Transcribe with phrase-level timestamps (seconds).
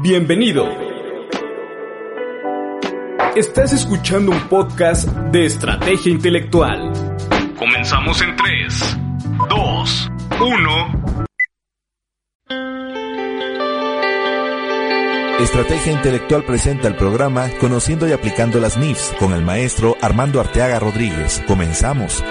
[0.00, 0.64] Bienvenido.
[3.34, 6.92] Estás escuchando un podcast de estrategia intelectual.
[7.58, 8.96] Comenzamos en 3,
[9.50, 11.24] 2, 1.
[15.40, 20.78] Estrategia Intelectual presenta el programa Conociendo y aplicando las NIFs con el maestro Armando Arteaga
[20.78, 21.42] Rodríguez.
[21.48, 22.22] Comenzamos.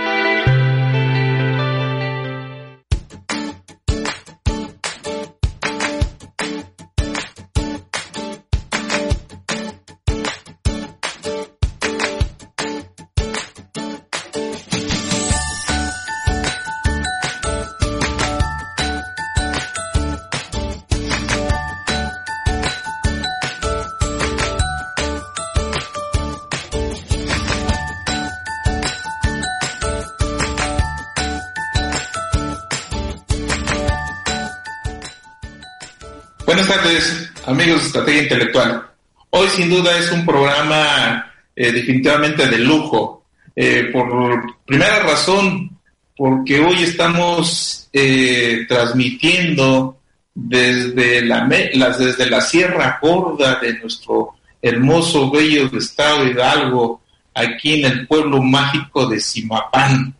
[39.58, 43.26] Sin duda es un programa eh, definitivamente de lujo.
[43.56, 45.80] Eh, por primera razón,
[46.16, 49.98] porque hoy estamos eh, transmitiendo
[50.36, 57.02] desde la, las, desde la Sierra Gorda de nuestro hermoso, bello estado Hidalgo,
[57.34, 60.14] aquí en el pueblo mágico de Simapán.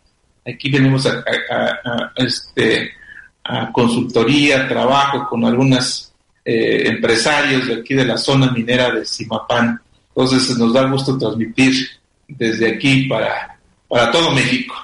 [0.44, 1.22] Aquí venimos a,
[2.16, 2.90] este,
[3.44, 6.07] a consultoría, trabajo con algunas
[6.44, 9.80] eh, empresarios de aquí de la zona minera de Simapán.
[10.08, 11.74] Entonces nos da gusto transmitir
[12.26, 13.58] desde aquí para,
[13.88, 14.74] para todo México.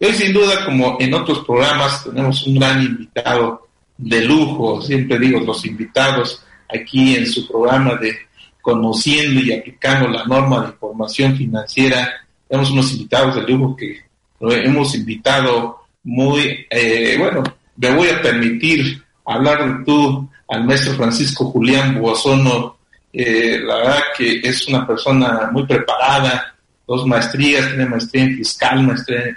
[0.00, 5.40] Hoy sin duda, como en otros programas, tenemos un gran invitado de lujo, siempre digo,
[5.40, 8.16] los invitados aquí en su programa de
[8.60, 12.10] conociendo y aplicando la norma de información financiera.
[12.48, 14.00] Tenemos unos invitados de lujo que
[14.40, 17.42] hemos invitado muy, eh, bueno,
[17.76, 22.76] me voy a permitir hablar de tú, al maestro Francisco Julián Buosono,
[23.12, 26.54] eh, la verdad que es una persona muy preparada,
[26.86, 29.36] dos maestrías, tiene maestría en fiscal, maestría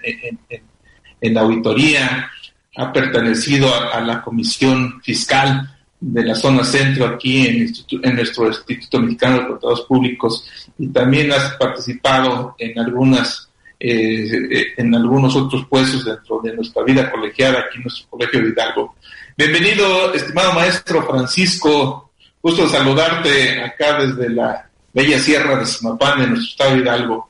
[1.21, 2.29] en, auditoría,
[2.75, 9.39] ha pertenecido a, la comisión fiscal de la zona centro aquí en, nuestro Instituto Mexicano
[9.39, 10.47] de Contadores Públicos
[10.77, 13.47] y también ha participado en algunas
[13.79, 18.49] eh, en algunos otros puestos dentro de nuestra vida colegiada aquí en nuestro colegio de
[18.49, 18.95] Hidalgo.
[19.37, 22.09] Bienvenido, estimado maestro Francisco.
[22.41, 27.29] Gusto saludarte acá desde la bella sierra de Simapán, en nuestro estado Hidalgo.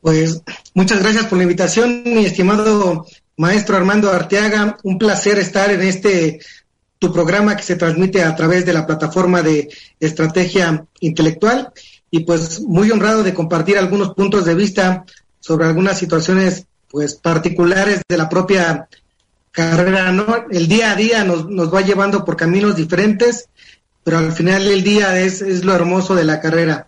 [0.00, 0.40] Pues
[0.72, 3.06] muchas gracias por la invitación, mi estimado
[3.36, 4.78] maestro Armando Arteaga.
[4.84, 6.40] Un placer estar en este
[6.98, 9.68] tu programa que se transmite a través de la plataforma de
[10.00, 11.74] estrategia intelectual
[12.10, 15.04] y pues muy honrado de compartir algunos puntos de vista
[15.40, 18.88] sobre algunas situaciones pues particulares de la propia
[19.58, 20.46] carrera, ¿no?
[20.52, 23.48] El día a día nos, nos va llevando por caminos diferentes,
[24.04, 26.86] pero al final del día es, es lo hermoso de la carrera.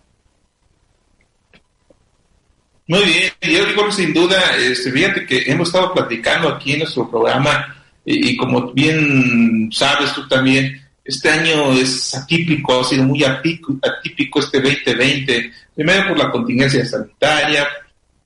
[2.87, 7.09] Muy bien, yo digo sin duda, este, fíjate que hemos estado platicando aquí en nuestro
[7.09, 13.77] programa y, como bien sabes tú también, este año es atípico, ha sido muy atípico,
[13.81, 17.67] atípico este 2020, primero por la contingencia sanitaria,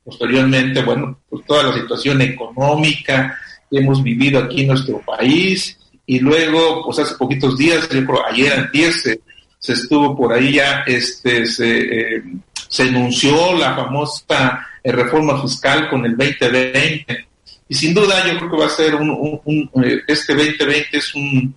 [0.04, 3.40] posteriormente, bueno, por toda la situación económica,
[3.72, 8.54] hemos vivido aquí en nuestro país y luego, pues hace poquitos días, yo creo ayer,
[8.54, 9.22] antier, se,
[9.60, 12.24] se estuvo por ahí ya, este, se, eh,
[12.68, 17.28] se enunció la famosa eh, reforma fiscal con el 2020
[17.68, 19.10] y sin duda yo creo que va a ser un,
[19.44, 21.56] un, eh, este 2020 es un,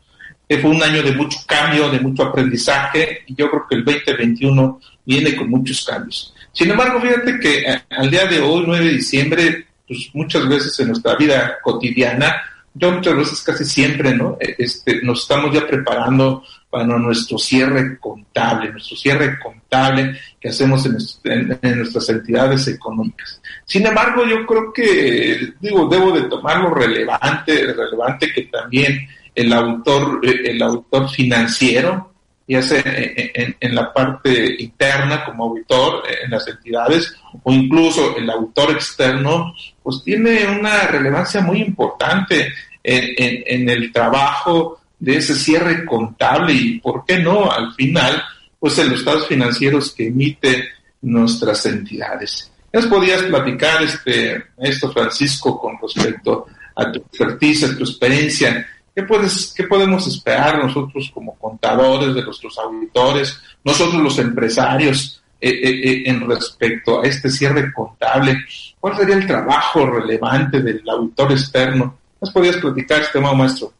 [0.49, 4.81] fue un año de mucho cambio, de mucho aprendizaje y yo creo que el 2021
[5.05, 6.35] viene con muchos cambios.
[6.53, 10.89] Sin embargo, fíjate que al día de hoy, 9 de diciembre, pues muchas veces en
[10.89, 12.37] nuestra vida cotidiana,
[12.75, 14.37] yo muchas veces casi siempre, ¿no?
[14.39, 20.85] E, este, nos estamos ya preparando para nuestro cierre contable, nuestro cierre contable que hacemos
[20.87, 23.41] en, nuestras entidades económicas.
[23.65, 30.21] Sin embargo, yo creo que, digo, debo de tomarlo relevante, relevante que también el autor,
[30.23, 32.13] el autor financiero,
[32.49, 38.71] ya sea en, la parte interna como auditor en las entidades o incluso el autor
[38.71, 42.51] externo, pues tiene una relevancia muy importante
[42.83, 47.51] en, el trabajo de ese cierre contable y, ¿por qué no?
[47.51, 48.23] Al final,
[48.59, 50.65] pues en los estados financieros que emiten
[51.03, 52.51] nuestras entidades.
[52.73, 58.67] ¿Nos podías platicar, este, esto Francisco, con respecto a tu expertise, tu experiencia
[58.99, 65.51] ¿Qué, puedes, ¿Qué podemos esperar nosotros como contadores de nuestros auditores, nosotros los empresarios, eh,
[65.51, 68.37] eh, eh, en respecto a este cierre contable?
[68.81, 71.97] ¿Cuál sería el trabajo relevante del auditor externo?
[72.21, 73.73] ¿Nos podrías platicar, estimado maestro?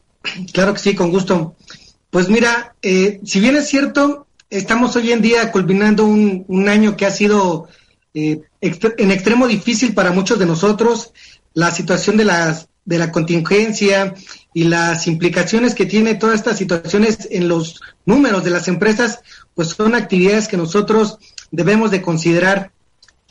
[0.53, 1.57] Claro que sí, con gusto.
[2.11, 7.07] Pues mira, eh, si bien es cierto, estamos hoy en día culminando un, año que
[7.07, 7.67] ha sido
[8.15, 11.13] en extremo difícil para muchos de nosotros,
[11.55, 14.15] la situación de las de la contingencia
[14.59, 19.21] y las implicaciones que tiene todas estas situaciones en los números de las empresas,
[19.55, 21.19] pues son actividades que nosotros
[21.53, 22.73] debemos de considerar.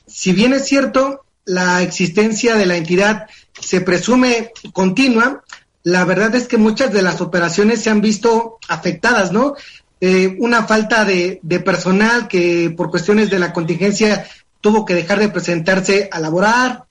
[0.06, 3.27] Si bien es cierto, la existencia de la entidad
[3.59, 5.44] se presume continua,
[5.83, 9.56] la verdad es que muchas de las operaciones se han visto afectadas, ¿no?
[10.00, 14.25] Eh, una falta de, de, personal que por cuestiones de la contingencia
[14.62, 16.85] tuvo que dejar de presentarse a laborar,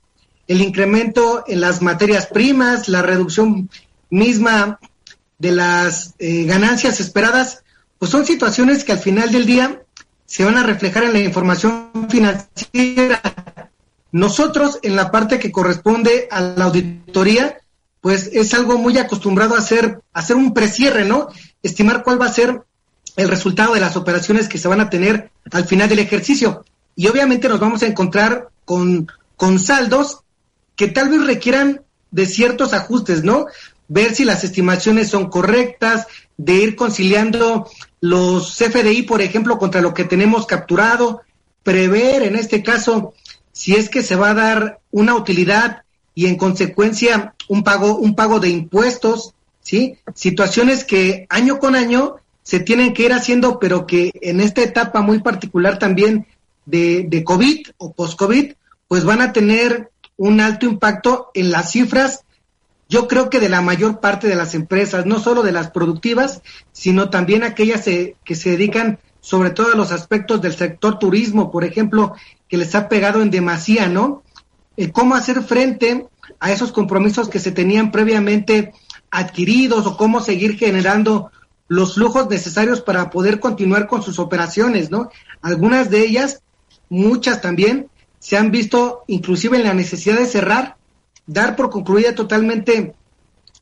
[0.47, 3.69] el incremento en las materias primas, la reducción
[4.11, 4.79] misma
[5.39, 7.63] de las eh, ganancias esperadas,
[7.99, 9.83] pues son situaciones que al final del día
[10.27, 13.23] se van a reflejar en la información financiera.
[14.13, 17.59] Nosotros, en la parte que corresponde a la auditoría,
[18.01, 21.29] pues es algo muy acostumbrado a hacer, hacer un precierre, ¿no?
[21.63, 22.63] Estimar cuál va a ser
[23.17, 26.65] el resultado de las operaciones que se van a tener al final del ejercicio.
[26.95, 30.21] Y obviamente nos vamos a encontrar con, con saldos
[30.77, 33.47] que tal vez requieran de ciertos ajustes, ¿no?
[33.89, 36.07] Ver si las estimaciones son correctas,
[36.37, 37.69] de ir conciliando
[38.01, 41.23] los CFDI, por ejemplo, contra lo que tenemos capturado,
[41.63, 43.15] prever en este caso
[43.53, 45.83] si es que se va a dar una utilidad
[46.15, 49.99] y en consecuencia un pago un pago de impuestos, ¿sí?
[50.15, 55.01] Situaciones que año con año se tienen que ir haciendo, pero que en esta etapa
[55.01, 56.27] muy particular también
[56.67, 58.53] de, de COVID o post-COVID,
[58.89, 62.26] pues van a tener un alto impacto en las cifras,
[62.89, 66.43] yo creo que de la mayor parte de las empresas, no solo de las productivas,
[66.73, 71.65] sino también aquellas que se dedican sobre todo a los aspectos del sector turismo, por
[71.65, 72.15] ejemplo,
[72.49, 74.23] que les ha pegado en demasía, ¿no?
[74.77, 76.07] Eh, ¿Cómo hacer frente
[76.39, 78.73] a esos compromisos que se tenían previamente
[79.11, 81.33] adquiridos o cómo seguir generando
[81.67, 85.11] los flujos necesarios para poder continuar con sus operaciones, ¿no?
[85.43, 86.43] Algunas de ellas,
[86.89, 87.89] muchas también,
[88.21, 90.77] se han visto inclusive en la necesidad de cerrar,
[91.27, 92.95] dar por concluida totalmente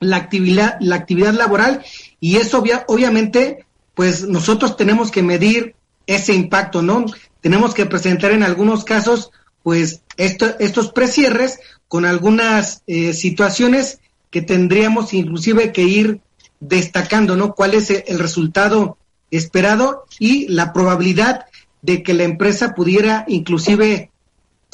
[0.00, 1.84] la actividad, la actividad laboral
[2.20, 3.64] y eso obviamente
[3.94, 5.74] pues nosotros tenemos que medir
[6.06, 7.06] ese impacto, ¿no?
[7.40, 9.30] Tenemos que presentar en algunos casos
[9.62, 11.58] pues estos precierres
[11.88, 14.00] con algunas eh, situaciones
[14.30, 16.20] que tendríamos inclusive que ir
[16.60, 17.54] destacando, ¿no?
[17.54, 18.98] ¿Cuál es el resultado
[19.30, 21.46] esperado y la probabilidad
[21.82, 24.10] de que la empresa pudiera inclusive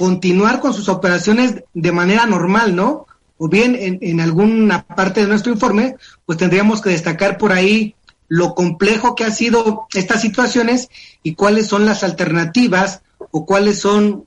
[0.01, 3.07] continuar con sus operaciones de manera normal, ¿no?
[3.37, 7.95] O bien en, alguna parte de nuestro informe, pues tendríamos que destacar por ahí
[8.27, 10.89] lo complejo que ha sido estas situaciones
[11.23, 14.25] y cuáles son las alternativas o cuáles son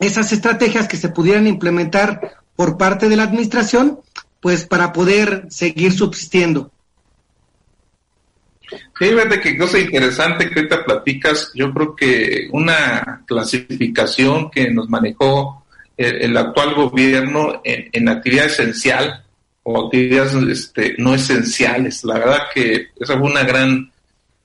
[0.00, 4.00] esas estrategias que se pudieran implementar por parte de la administración,
[4.40, 6.72] pues para poder seguir subsistiendo.
[8.98, 15.66] Fíjate que cosa interesante que ahorita platicas, yo creo que una clasificación que nos manejó
[15.98, 19.22] el, actual gobierno en, actividad esencial
[19.64, 22.04] o actividades este, no esenciales.
[22.04, 23.92] La verdad que esa fue una gran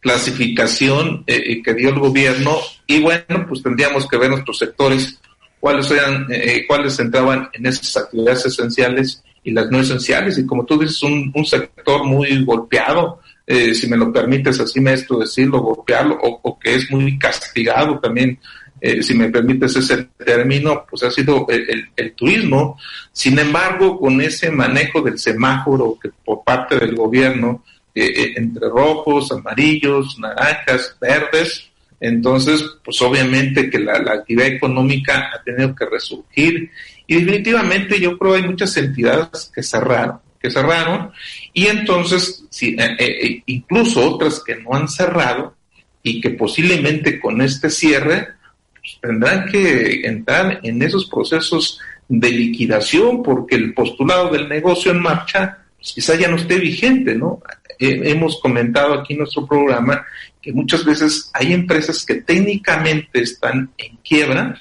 [0.02, 2.58] clasificación eh, que dio el gobierno
[2.88, 5.18] y bueno, pues tendríamos que ver nuestros sectores
[5.62, 10.38] cuáles eran, eh, cuáles entraban en esas actividades esenciales y las no esenciales.
[10.38, 13.22] Y como tú dices, un sector muy golpeado,
[13.54, 18.40] eh, si me lo permites así, maestro, decirlo, golpearlo, o, que es muy castigado también,
[18.80, 22.80] eh, si me permites ese término, pues ha sido el, turismo.
[23.12, 29.34] Sin embargo, con ese manejo del semáforo que por parte del gobierno, eh, entre rojos,
[29.34, 36.72] amarillos, naranjas, verdes, entonces, pues obviamente que la, la, actividad económica ha tenido que resurgir
[37.06, 41.12] y definitivamente yo creo que hay muchas entidades que cerraron que cerraron,
[41.54, 45.56] y entonces, eh, eh, eh, incluso otras que no han cerrado
[46.02, 48.30] y que posiblemente con este cierre
[48.74, 55.02] pues, tendrán que entrar en esos procesos de liquidación porque el postulado del negocio en
[55.02, 57.42] marcha pues, quizá ya no esté vigente, ¿no?
[57.84, 60.06] hemos comentado aquí en nuestro programa
[60.40, 64.56] que muchas veces hay empresas que técnicamente están en quiebra,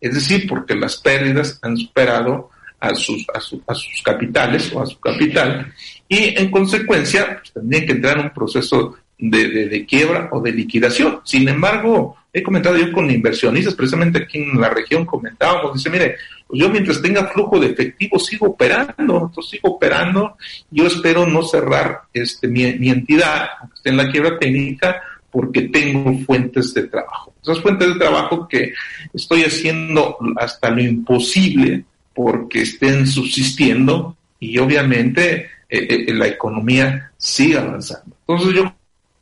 [0.00, 2.50] es decir, porque las pérdidas han superado
[2.86, 5.72] a sus, a, sus capitales o a su capital
[6.08, 10.52] y en consecuencia pues, tendrían que entrar en un proceso de, de, quiebra o de
[10.52, 11.20] liquidación.
[11.24, 16.16] Sin embargo, he comentado yo con inversionistas, precisamente aquí en la región comentábamos, dice, mire,
[16.46, 20.36] pues yo mientras tenga flujo de efectivo sigo operando, entonces sigo operando,
[20.70, 25.00] yo espero no cerrar este, mi, mi entidad, aunque esté en la quiebra técnica,
[25.30, 27.34] porque tengo fuentes de trabajo.
[27.42, 28.72] Esas fuentes de trabajo que
[29.12, 31.84] estoy haciendo hasta lo imposible
[32.16, 38.16] porque estén subsistiendo y obviamente eh, eh, la economía sigue avanzando.
[38.26, 38.74] Entonces yo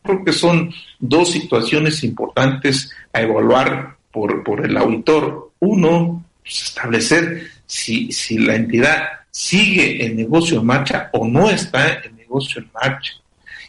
[0.05, 5.51] creo que son dos situaciones importantes a evaluar por, por el auditor.
[5.59, 11.95] Uno, pues, establecer si, si la entidad sigue el negocio en marcha o no está
[11.95, 13.15] el negocio en marcha.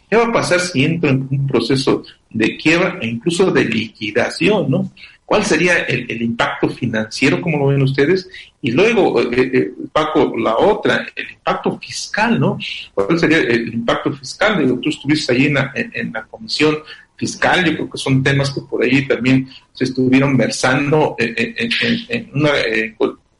[0.08, 4.70] ¿Qué va a pasar si entra en un proceso de quiebra e incluso de liquidación,
[4.70, 4.92] ¿no?
[5.26, 8.28] ¿Cuál sería el, impacto financiero, como lo ven ustedes?
[8.62, 12.56] Y luego, eh, eh, eh, Paco, la otra, el impacto fiscal, ¿no?
[12.94, 14.78] ¿Cuál sería el impacto fiscal?
[14.80, 16.78] Tú estuviste ahí en la, comisión
[17.16, 22.50] fiscal, yo creo que son temas que por ahí también se estuvieron versando en, una,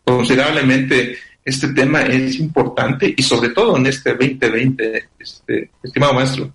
[0.02, 6.50] considerablemente este tema es importante y sobre todo en este 2020, este, estimado maestro.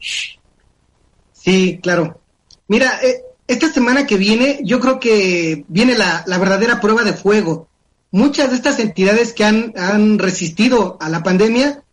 [1.32, 2.20] Sí, claro.
[2.68, 7.68] Mira, eh, esta semana que viene yo creo que viene la, verdadera prueba de fuego.
[8.10, 11.84] Muchas de estas entidades que han, resistido a la pandemia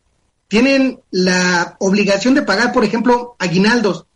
[0.46, 4.06] tienen la obligación de pagar, por ejemplo, aguinaldos.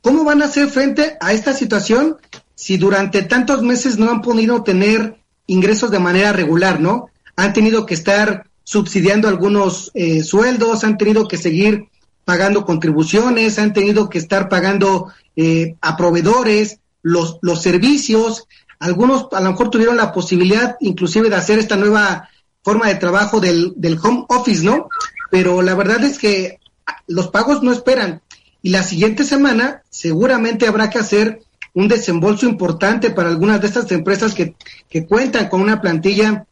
[0.00, 2.16] ¿Cómo van a hacer frente a esta situación
[2.54, 7.10] si durante tantos meses no han podido tener ingresos de manera regular, ¿no?
[7.36, 11.88] Han tenido que estar subsidiando algunos eh, sueldos, han tenido que seguir
[12.24, 18.48] pagando contribuciones, han tenido que estar pagando eh, a proveedores, los, los servicios.
[18.80, 22.28] Algunos a lo mejor tuvieron la posibilidad inclusive de hacer esta nueva
[22.64, 24.88] forma de trabajo del, del home office, ¿no?
[25.30, 26.58] Pero la verdad es que
[27.06, 28.22] los pagos no esperan.
[28.60, 31.42] Y la siguiente semana seguramente habrá que hacer
[31.74, 34.56] un desembolso importante para algunas de estas empresas que,
[34.90, 36.44] que cuentan con una plantilla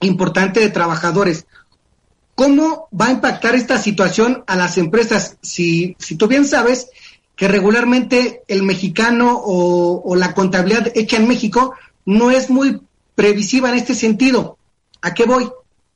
[0.00, 1.46] importante de trabajadores.
[2.34, 5.36] ¿Cómo va a impactar esta situación a las empresas?
[5.42, 6.88] Si, si tú bien sabes
[7.36, 11.74] que regularmente el mexicano o, la contabilidad hecha en México
[12.04, 12.80] no es muy
[13.14, 14.58] previsiva en este sentido.
[15.00, 15.50] ¿A qué voy?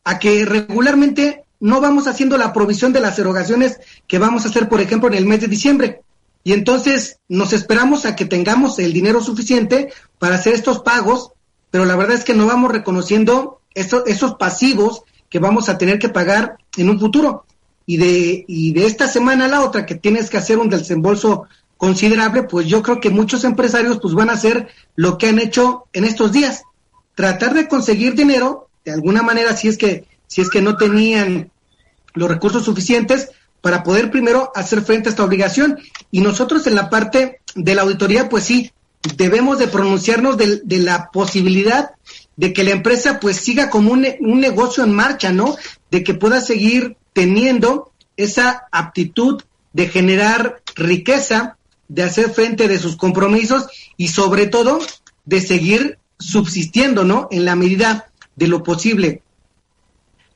[0.04, 4.68] A que regularmente no vamos haciendo la provisión de las erogaciones que vamos a hacer,
[4.68, 6.02] por ejemplo, en el mes de diciembre.
[6.44, 11.32] Y entonces nos esperamos a que tengamos el dinero suficiente para hacer estos pagos,
[11.70, 16.08] pero la verdad es que no vamos reconociendo esos pasivos que vamos a tener que
[16.08, 17.45] pagar en un futuro.
[17.86, 21.46] Y de, y de esta semana a la otra que tienes que hacer un desembolso
[21.76, 25.84] considerable, pues yo creo que muchos empresarios pues van a hacer lo que han hecho
[25.92, 26.62] en estos días,
[27.14, 31.50] tratar de conseguir dinero de alguna manera si es que si es que no tenían
[32.14, 35.78] los recursos suficientes para poder primero hacer frente a esta obligación.
[36.10, 38.72] Y nosotros en la parte de la auditoría, pues sí,
[39.16, 41.90] debemos de pronunciarnos de, la posibilidad
[42.36, 45.56] de que la empresa pues siga como un, un, negocio en marcha, ¿no?
[45.90, 49.42] De que pueda seguir teniendo esa aptitud
[49.72, 51.56] de generar riqueza,
[51.88, 54.80] de hacer frente de sus compromisos y sobre todo
[55.24, 57.26] de seguir subsistiendo, ¿no?
[57.30, 59.22] En la medida de lo posible.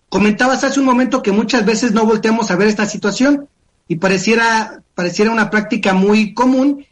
[0.09, 3.47] Comentabas hace un momento que muchas veces no volteamos a ver esta situación
[3.87, 6.87] y pareciera, pareciera una práctica muy común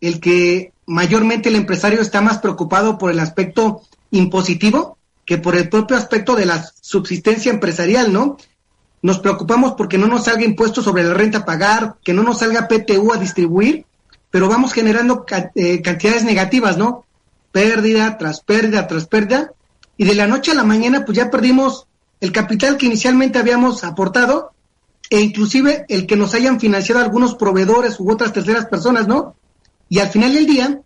[0.00, 3.82] el que mayormente el empresario está más preocupado por el aspecto
[4.12, 8.36] impositivo que por el propio aspecto de la subsistencia empresarial, ¿no?
[9.02, 12.38] Nos preocupamos porque no nos salga impuesto sobre la renta a pagar, que no nos
[12.38, 13.84] salga PTU a distribuir,
[14.30, 17.04] pero vamos generando eh, cantidades negativas, ¿no?
[17.50, 19.52] Pérdida tras pérdida tras pérdida,
[19.96, 21.86] y de la noche a la mañana pues ya perdimos
[22.20, 24.52] el capital que inicialmente habíamos aportado
[25.10, 29.34] e inclusive el que nos hayan financiado algunos proveedores u otras terceras personas, ¿no?
[29.88, 30.80] Y al final del día,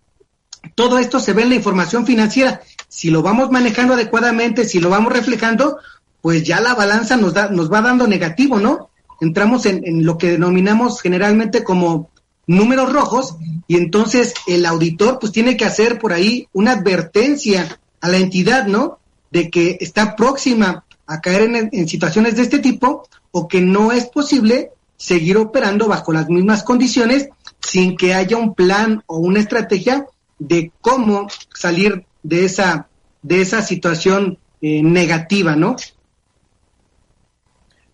[0.74, 2.62] todo esto se ve en la información financiera.
[2.88, 5.78] Si lo vamos manejando adecuadamente, si lo vamos reflejando,
[6.20, 8.90] pues ya la balanza nos, da, nos va dando negativo, ¿no?
[9.20, 12.10] Entramos en, en lo que denominamos generalmente como
[12.46, 18.08] números rojos y entonces el auditor pues tiene que hacer por ahí una advertencia a
[18.08, 18.98] la entidad, ¿no?
[19.30, 24.06] De que está próxima a caer en, situaciones de este tipo o que no es
[24.06, 27.28] posible seguir operando bajo las mismas condiciones
[27.60, 30.06] sin que haya un plan o una estrategia
[30.38, 32.88] de cómo salir de esa
[33.22, 35.76] de esa situación eh, negativa, ¿no?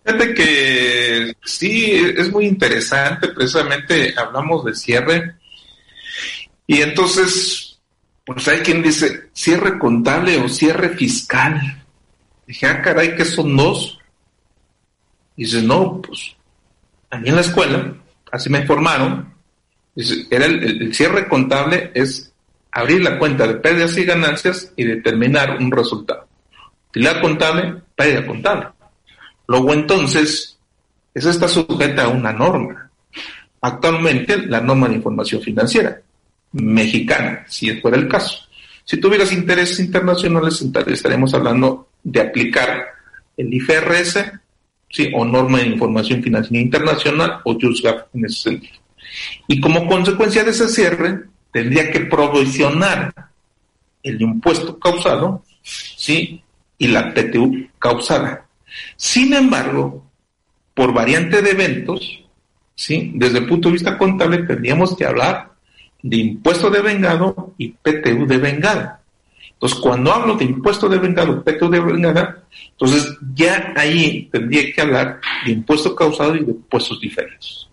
[0.03, 5.35] Fíjate que sí, es muy interesante, precisamente hablamos de cierre
[6.67, 7.79] y entonces,
[8.25, 11.83] pues hay quien dice cierre contable o cierre fiscal.
[12.47, 13.99] Dije, ah, caray, ¿qué son dos?
[15.35, 16.35] Y dice, no, pues
[17.09, 17.93] a mí en la escuela,
[18.31, 19.33] así me informaron,
[19.95, 22.33] dice, era el, cierre contable es
[22.71, 26.27] abrir la cuenta de pérdidas y ganancias y determinar un resultado.
[26.93, 28.67] la contable, pérdida contable.
[29.47, 30.57] Luego entonces,
[31.13, 32.89] eso está sujeta a una norma.
[33.61, 36.01] Actualmente, la norma de información financiera
[36.53, 38.37] mexicana, si fuera el caso.
[38.85, 42.85] Si tuvieras intereses internacionales, estaremos hablando de aplicar
[43.37, 44.31] el IFRS,
[44.89, 45.11] ¿sí?
[45.13, 48.75] o norma de información financiera internacional, o USGAP en ese sentido.
[49.47, 53.13] Y como consecuencia de ese cierre, tendría que provisionar
[54.01, 56.41] el impuesto causado, ¿sí?
[56.77, 58.42] Y la PTU causada.
[58.95, 60.09] Sin embargo,
[60.73, 62.23] por variante de eventos,
[62.75, 63.11] ¿sí?
[63.15, 65.53] Desde el punto de vista contable tendríamos que hablar
[66.01, 69.01] de impuesto de vengado y PTU de vengada.
[69.53, 74.81] Entonces, cuando hablo de impuesto de vengado, PTU de vengada, entonces ya ahí tendría que
[74.81, 77.67] hablar de impuesto causado y de impuestos diferentes.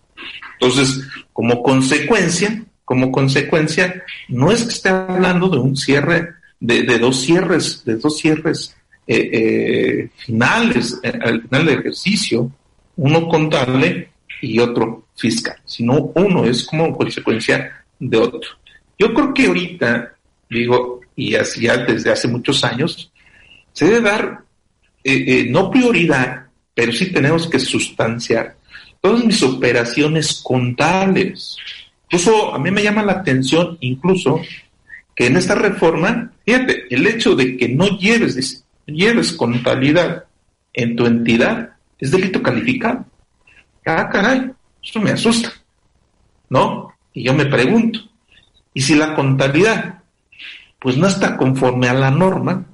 [0.53, 6.29] Entonces, como consecuencia, como consecuencia, no es que esté hablando de un cierre,
[6.59, 8.75] de, dos cierres, de dos cierres
[9.07, 12.51] eh, eh, finales, eh, al final del ejercicio,
[12.97, 14.09] uno contable
[14.41, 18.49] y otro fiscal, sino uno es como consecuencia de otro.
[18.97, 20.15] Yo creo que ahorita,
[20.49, 23.11] digo, y así desde hace muchos años,
[23.73, 24.43] se debe dar
[25.49, 28.55] no prioridad, pero sí tenemos que sustanciar
[29.01, 31.57] todas mis operaciones contables.
[32.03, 34.41] Incluso a mí me llama la atención, incluso,
[35.15, 40.25] que en esta reforma, fíjate, el hecho de que no lleves, lleves contabilidad
[40.73, 43.05] en tu entidad es delito calificado.
[43.85, 44.51] Ah, caray,
[44.83, 45.51] eso me asusta,
[46.49, 46.93] ¿no?
[47.13, 47.99] Y yo me pregunto,
[48.73, 50.01] ¿y si la contabilidad
[50.81, 52.65] pues no está conforme a la norma,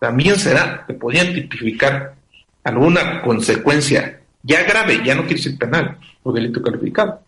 [0.00, 2.16] también será, que podrían tipificar
[2.64, 7.22] alguna consecuencia ya grave, ya no quiere decir penal o delito calificado.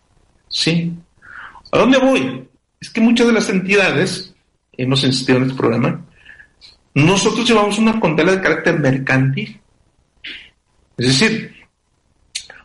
[0.49, 0.93] ¿Sí?
[1.71, 2.45] ¿A dónde voy?
[2.81, 4.35] Es que muchas de las entidades,
[4.73, 6.05] hemos insistido en este programa,
[7.05, 9.59] nosotros llevamos una contabilidad de carácter mercantil.
[10.97, 11.53] Es decir,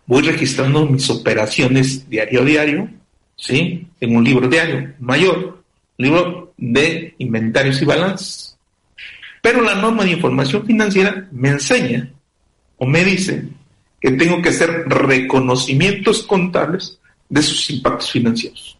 [0.07, 2.89] voy registrando mis operaciones diario a diario,
[3.37, 3.87] ¿sí?
[4.01, 5.63] En un libro diario mayor,
[5.99, 8.57] libro de inventarios y balances.
[9.43, 12.11] Pero la norma de información financiera me enseña
[12.79, 13.49] o me dice
[14.01, 16.99] que tengo que hacer reconocimientos contables
[17.29, 18.79] de sus impactos financieros.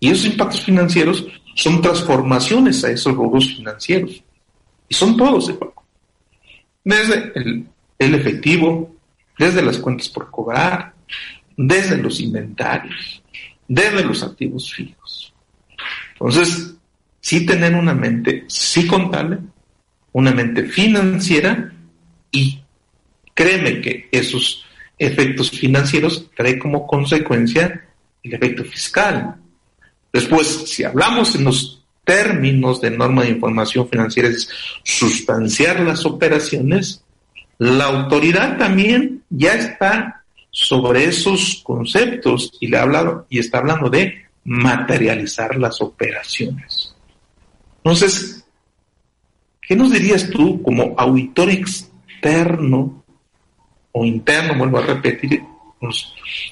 [0.00, 4.22] Y esos impactos financieros son transformaciones a esos rubros financieros.
[4.90, 5.86] Y son todos, de Paco.
[6.84, 8.96] Desde el, el efectivo,
[9.38, 10.92] desde las cuentas por cobrar,
[11.56, 13.22] desde los inventarios,
[13.68, 15.32] desde los activos fijos.
[16.14, 16.74] Entonces,
[17.20, 19.38] sí tener una mente, sí contable,
[20.12, 21.72] una mente financiera
[22.32, 22.60] y
[23.32, 24.64] créeme que esos
[24.98, 27.88] efectos financieros trae como consecuencia
[28.22, 29.36] el efecto fiscal.
[30.12, 34.48] Después, si hablamos en los términos de norma de información financiera, es
[34.82, 37.04] sustanciar las operaciones,
[37.58, 43.88] la autoridad también ya está sobre esos conceptos y le ha hablado y está hablando
[43.90, 46.94] de materializar las operaciones.
[47.78, 48.44] Entonces,
[49.60, 53.04] ¿qué nos dirías tú como auditor externo
[53.92, 55.42] o interno, vuelvo a repetir,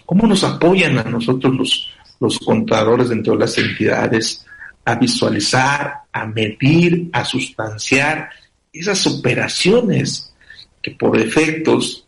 [0.05, 4.45] cómo nos apoyan a nosotros los, los contadores dentro de las entidades
[4.89, 8.31] a visualizar, a medir, a sustanciar
[8.73, 10.33] esas operaciones
[10.81, 12.07] que por efectos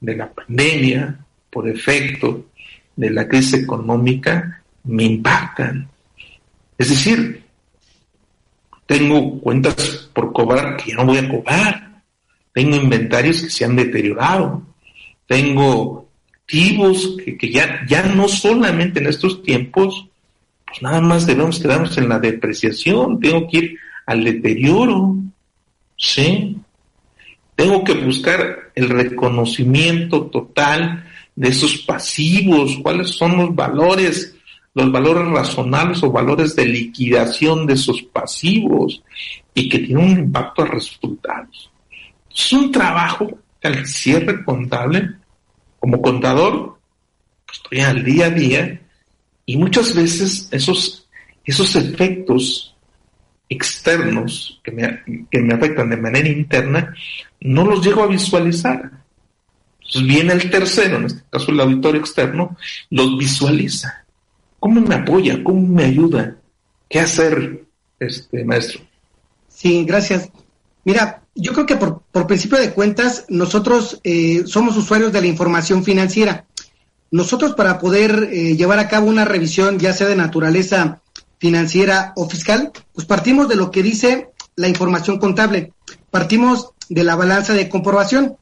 [0.00, 1.18] de la pandemia,
[1.50, 2.46] por efecto
[2.94, 5.88] de la crisis económica, me impactan.
[6.78, 7.42] Es decir,
[8.86, 12.02] tengo cuentas por cobrar que ya no voy a cobrar,
[12.52, 14.62] tengo inventarios que se han deteriorado,
[15.26, 20.09] tengo activos que, ya, ya no solamente en estos tiempos,
[20.70, 25.16] pues nada más debemos quedarnos en la depreciación, tengo que ir al deterioro,
[25.98, 26.56] ¿sí?
[27.56, 31.04] Tengo que buscar el reconocimiento total
[31.34, 34.36] de esos pasivos, cuáles son los valores,
[34.72, 39.02] los valores razonables o valores de liquidación de esos pasivos
[39.52, 41.70] y que tienen un impacto a resultados.
[42.32, 43.28] Es un trabajo
[43.60, 45.16] al cierre contable
[45.80, 46.78] como contador,
[47.52, 48.80] estoy al día a día
[49.50, 51.08] y muchas veces esos,
[51.44, 52.76] esos efectos
[53.48, 56.94] externos que me, que me afectan de manera interna,
[57.40, 58.92] no los llego a visualizar.
[60.06, 62.56] Viene el tercero, en este caso el auditorio externo,
[62.90, 64.04] los visualiza.
[64.60, 65.42] ¿Cómo me apoya?
[65.42, 66.36] ¿Cómo me ayuda?
[66.88, 67.64] ¿Qué hacer,
[67.98, 68.82] este maestro?
[69.48, 70.30] Sí, gracias.
[70.84, 75.82] Mira, yo creo que por, principio de cuentas, nosotros eh, somos usuarios de la información
[75.82, 76.46] financiera.
[77.10, 81.00] Nosotros para poder eh, llevar a cabo una revisión, ya sea de naturaleza
[81.38, 85.72] financiera o fiscal, pues partimos de lo que dice la información contable,
[86.10, 88.36] partimos de la balanza de comprobación.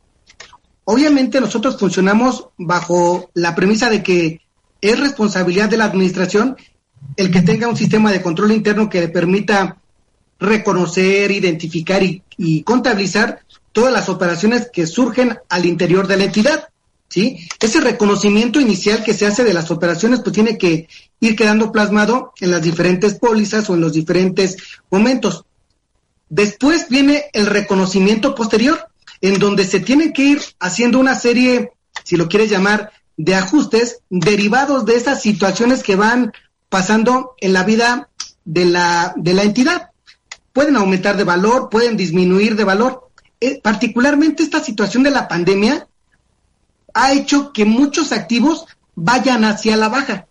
[0.85, 4.40] Obviamente nosotros funcionamos bajo la premisa de que
[4.81, 6.57] es responsabilidad de la administración
[7.16, 9.76] el que tenga un sistema de control interno que le permita
[10.38, 13.40] reconocer, identificar y, contabilizar
[13.72, 16.67] todas las operaciones que surgen al interior de la entidad.
[17.08, 17.48] ¿Sí?
[17.60, 20.88] Ese reconocimiento inicial que se hace de las operaciones, pues tiene que
[21.20, 24.56] ir quedando plasmado en las diferentes pólizas o en los diferentes
[24.90, 25.44] momentos.
[26.28, 28.88] Después viene el reconocimiento posterior,
[29.20, 31.72] en donde se tiene que ir haciendo una serie,
[32.04, 36.32] si lo quieres llamar, de ajustes derivados de esas situaciones que van
[36.68, 38.10] pasando en la vida
[38.44, 39.90] de la, de la entidad.
[40.52, 43.10] Pueden aumentar de valor, pueden disminuir de valor.
[43.40, 45.88] Eh, particularmente esta situación de la pandemia
[46.98, 50.26] ha hecho que muchos activos vayan hacia la baja,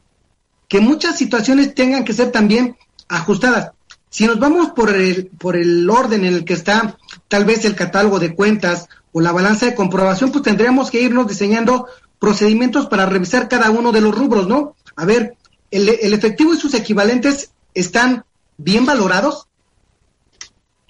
[0.67, 2.75] que muchas situaciones tengan que ser también
[3.07, 3.71] ajustadas.
[4.09, 6.97] Si nos vamos por el, por el orden en el que está
[7.29, 11.29] tal vez el catálogo de cuentas o la balanza de comprobación, pues tendríamos que irnos
[11.29, 11.87] diseñando
[12.19, 14.75] procedimientos para revisar cada uno de los rubros, ¿no?
[14.97, 15.37] A ver,
[15.71, 18.25] el, efectivo y sus equivalentes están
[18.57, 19.47] bien valorados.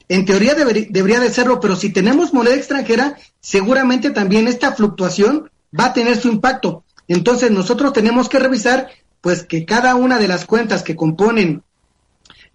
[0.10, 5.86] En teoría debería de serlo, pero si tenemos moneda extranjera, seguramente también esta fluctuación va
[5.86, 6.84] a tener su impacto.
[7.08, 8.90] Entonces nosotros tenemos que revisar
[9.22, 11.64] pues que cada una de las cuentas que componen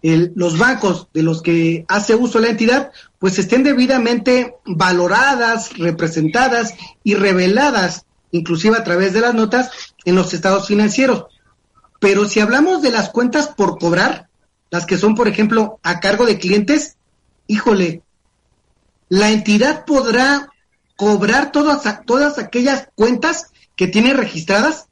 [0.03, 6.73] los bancos de los que hace uso la entidad, pues estén debidamente valoradas, representadas
[7.03, 9.71] y reveladas, inclusive a través de las notas,
[10.03, 11.25] en los estados financieros.
[11.99, 14.27] Pero si hablamos de las cuentas por cobrar,
[14.71, 16.97] las que son, por ejemplo, a cargo de clientes,
[17.47, 18.01] híjole,
[19.07, 20.49] la entidad podrá
[21.03, 24.87] cobrar todas, todas aquellas cuentas que tiene registradas.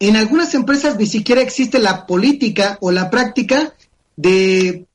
[0.00, 3.74] En algunas empresas ni siquiera existe la política o la práctica
[4.16, 4.86] de,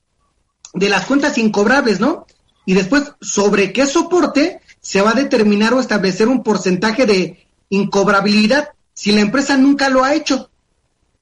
[0.74, 2.26] de las cuentas incobrables, ¿no?
[2.66, 8.70] Y después, sobre qué soporte se va a determinar o establecer un porcentaje de incobrabilidad
[8.92, 10.50] si la empresa nunca lo ha hecho.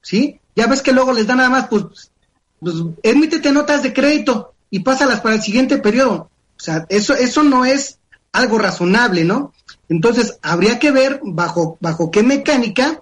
[0.01, 0.39] ¿Sí?
[0.55, 2.11] Ya ves que luego les da nada más, pues,
[2.59, 6.29] pues emítete notas de crédito y pásalas para el siguiente periodo.
[6.57, 7.99] O sea, eso, eso no es
[8.35, 9.53] algo razonable, ¿no?
[9.89, 13.01] Entonces, habría que ver bajo, bajo qué mecánica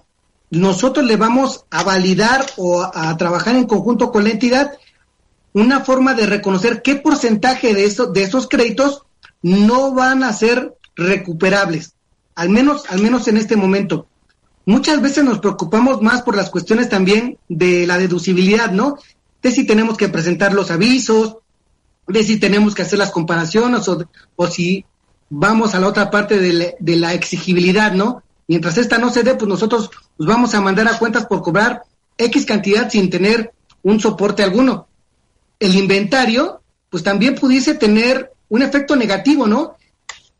[0.50, 4.72] nosotros le vamos a validar o a, trabajar en conjunto con la entidad
[5.52, 9.02] una forma de reconocer qué porcentaje de, eso, de esos créditos
[9.42, 11.94] no van a ser recuperables,
[12.34, 14.06] al menos, al menos en este momento.
[14.66, 18.96] Muchas veces nos preocupamos más por las cuestiones también de la deducibilidad, ¿no?
[19.42, 21.36] De si tenemos que presentar los avisos,
[22.08, 24.04] de si tenemos que hacer las comparaciones o,
[24.36, 24.84] o si
[25.36, 28.22] vamos a la otra parte de la, exigibilidad, ¿no?
[28.46, 31.82] Mientras esta no se dé, pues nosotros nos vamos a mandar a cuentas por cobrar
[32.16, 34.86] X cantidad sin tener un soporte alguno.
[35.58, 39.76] El inventario, pues también pudiese tener un efecto negativo, ¿no?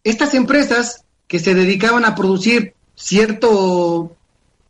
[0.04, 4.14] Estas empresas que se dedicaban a producir cierto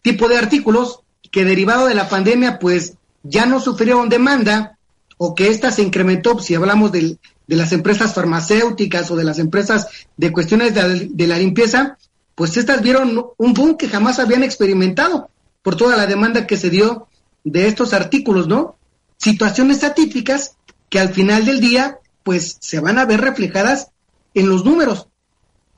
[0.00, 4.78] tipo de artículos que derivado de la pandemia, pues ya no sufrieron demanda
[5.18, 9.38] o que ésta se incrementó, si hablamos del, de las empresas farmacéuticas o de las
[9.38, 11.98] empresas de cuestiones de, la limpieza,
[12.35, 15.28] pues estas vieron un boom que jamás habían experimentado
[15.62, 17.09] por toda la demanda que se dio
[17.44, 18.76] de estos artículos, ¿no?
[19.18, 20.57] Situaciones atípicas
[20.88, 23.88] que al final del día, pues se van a ver reflejadas
[24.35, 25.09] en los números.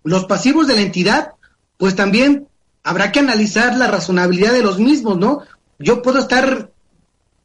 [0.05, 1.33] Los pasivos de la entidad,
[1.77, 2.49] pues también
[2.85, 5.41] habrá que analizar la razonabilidad de los mismos, ¿no?
[5.79, 6.71] Yo puedo estar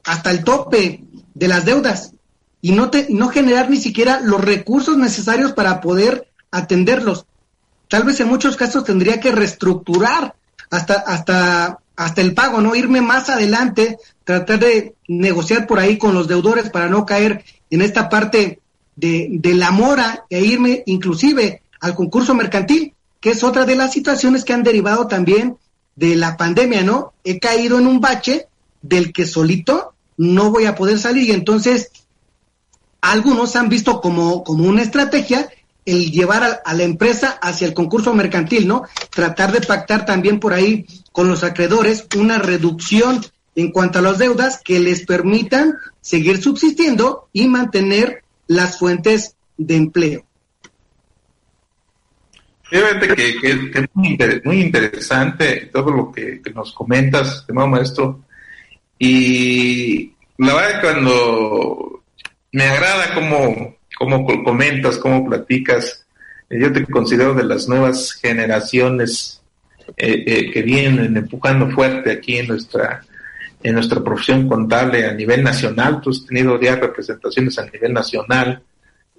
[0.04, 1.04] hasta el tope
[1.34, 2.14] de las deudas,
[2.62, 7.26] y no, te, no generar ni siquiera los recursos necesarios para poder atenderlos.
[7.88, 10.36] Tal vez en muchos casos tendría que reestructurar
[10.70, 12.76] hasta, hasta, hasta el pago, ¿no?
[12.76, 17.82] Irme más adelante, tratar de negociar por ahí con los deudores para no caer en
[17.82, 18.60] esta parte
[18.96, 23.92] de, de la mora e irme inclusive al concurso mercantil, que es otra de las
[23.92, 25.58] situaciones que han derivado también
[25.96, 27.14] de la pandemia, ¿no?
[27.24, 28.48] He caído en un bache
[28.82, 31.92] del que solito no voy a poder salir y entonces
[33.02, 35.50] algunos han visto como, como una estrategia
[35.86, 38.84] el llevar a, la empresa hacia el concurso mercantil, ¿no?
[39.10, 43.22] Tratar de pactar también por ahí con los acreedores una reducción
[43.56, 49.76] en cuanto a las deudas que les permitan seguir subsistiendo y mantener las fuentes de
[49.76, 50.26] empleo.
[52.64, 53.30] Fíjate que,
[53.74, 58.22] es muy, interesante todo lo que, nos comentas, estimado maestro.
[58.98, 61.91] Y la verdad, cuando
[62.52, 66.06] me agrada cómo, cómo comentas, cómo platicas.
[66.50, 69.42] Eh, yo te considero de las nuevas generaciones
[69.98, 73.04] eh, eh, que vienen empujando fuerte aquí en nuestra
[73.64, 76.02] en nuestra profesión contable a nivel nacional.
[76.02, 78.64] Tú has tenido ya representaciones a nivel nacional,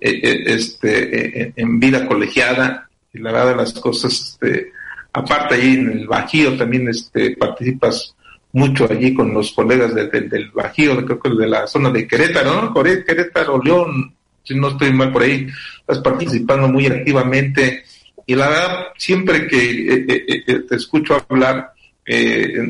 [0.01, 4.73] este, en vida colegiada, y la verdad de las cosas, este,
[5.13, 8.17] aparte ahí en el Bajío también este, participas
[8.53, 12.83] mucho allí con los colegas del Bajío, creo que de la zona de Querétaro, ¿no?
[12.83, 15.47] Querétaro, León, si no estoy mal por ahí,
[15.81, 17.85] estás participando muy activamente.
[18.27, 21.73] y la verdad, siempre que eh, eh, eh, te escucho hablar,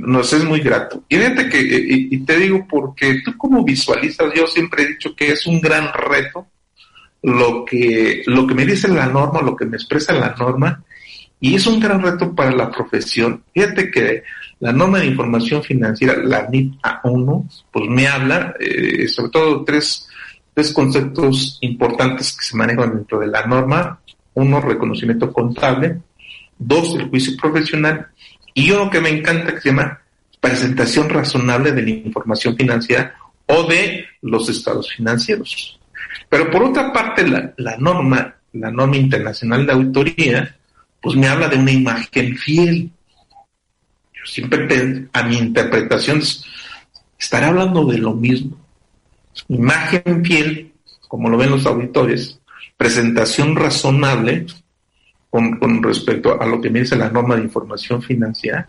[0.03, 1.05] nos es muy grato.
[1.09, 5.33] Y fíjate que, y te digo porque tú como visualizas, yo siempre he dicho que
[5.33, 6.47] es un gran reto
[7.23, 10.85] lo que, lo que me dice la norma, lo que me expresa la norma,
[11.41, 13.43] y es un gran reto para la profesión.
[13.55, 14.23] Fíjate que
[14.63, 18.55] la norma de información financiera, la NIP A1, pues me habla
[19.09, 20.09] sobre todo tres,
[20.55, 23.99] tres conceptos importantes que se manejan dentro de la norma
[24.35, 26.01] uno, reconocimiento contable,
[26.59, 28.09] dos, el juicio profesional,
[28.55, 30.01] y uno que me encanta que se llama
[30.41, 33.15] presentación razonable de la información financiera
[33.47, 35.79] o de los estados financieros.
[36.29, 40.57] Pero por otra parte, la, la norma, la norma internacional de auditoría,
[41.01, 42.91] pues me habla de una imagen fiel.
[44.23, 46.23] Yo siempre, a mi interpretación,
[47.19, 48.57] estaré hablando de lo mismo.
[49.49, 50.73] Imagen fiel,
[51.09, 52.39] como lo ven los auditores,
[52.77, 54.47] presentación razonable
[55.31, 58.69] con, respecto a lo que me dice la norma de información financiera.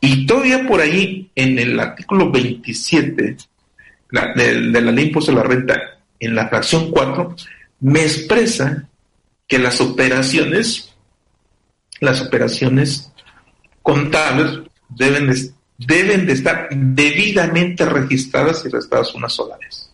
[0.00, 3.36] Y todavía por ahí, en el artículo 27
[4.10, 5.80] de, la ley impuesto a la renta,
[6.18, 7.36] en la fracción 4,
[7.80, 8.88] me expresa
[9.46, 10.92] que las operaciones,
[12.00, 13.12] las operaciones
[13.82, 14.60] contables
[14.96, 19.90] deben de, deben de estar debidamente registradas y restadas una sola vez.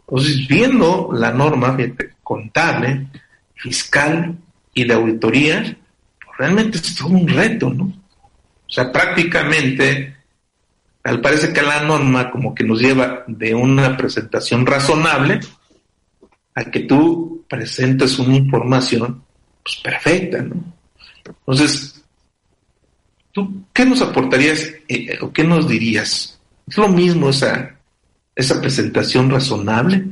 [0.00, 1.76] Entonces, viendo la norma
[2.22, 3.06] contable,
[3.54, 4.36] fiscal
[4.74, 7.84] y de auditoría, pues, realmente es todo un reto, ¿no?
[7.84, 10.16] O sea, prácticamente,
[11.04, 15.40] al parece que la norma como que nos lleva de una presentación razonable
[16.54, 19.22] a que tú presentes una información
[19.62, 20.56] pues, perfecta, ¿no?
[21.24, 21.99] Entonces,
[23.32, 26.38] ¿tú qué nos aportarías eh, o qué nos dirías?
[26.66, 27.76] ¿Es lo mismo esa
[28.40, 30.04] esa presentación razonable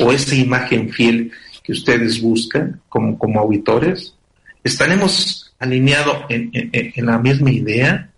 [0.00, 1.30] o esa imagen fiel
[1.62, 4.14] que ustedes buscan como, como auditores?
[4.62, 8.10] ¿Estaremos alineados en, la misma idea?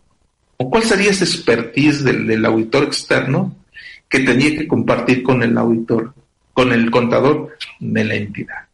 [0.57, 3.57] ¿O cuál sería esa expertise del, auditor externo
[4.09, 6.14] que tenía que compartir con el auditor,
[6.53, 8.66] con el contador de la entidad?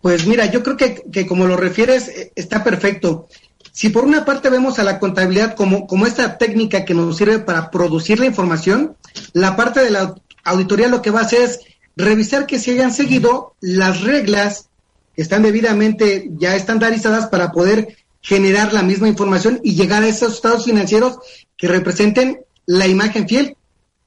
[0.00, 3.28] Pues mira, yo creo que, que como lo refieres, eh, está perfecto.
[3.72, 7.38] Si por una parte vemos a la contabilidad como, como esta técnica que nos sirve
[7.38, 8.96] para producir la información,
[9.32, 11.60] la parte de la auditoría lo que va a hacer es
[11.96, 14.68] revisar que se hayan seguido las reglas
[15.16, 20.34] que están debidamente ya estandarizadas para poder generar la misma información y llegar a esos
[20.34, 21.18] estados financieros
[21.56, 23.56] que representen la imagen fiel.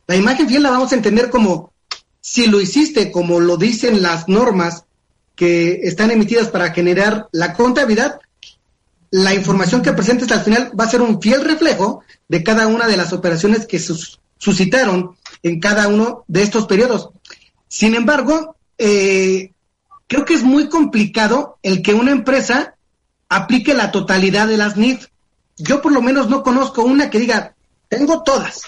[0.08, 1.74] La imagen fiel la vamos a entender como
[2.22, 4.86] si lo hiciste como lo dicen las normas
[5.36, 8.20] que están emitidas para generar la contabilidad,
[9.16, 12.86] la información que presentes al final va a ser un fiel reflejo de cada una
[12.86, 17.12] de las operaciones que suscitaron en cada uno de estos periodos.
[17.70, 19.54] Sin embargo, eh,
[20.08, 22.76] creo que es muy complicado el que una empresa
[23.30, 25.08] aplique la totalidad de las NIF.
[25.56, 27.56] Yo por lo menos no conozco una que diga,
[27.88, 28.64] tengo todas.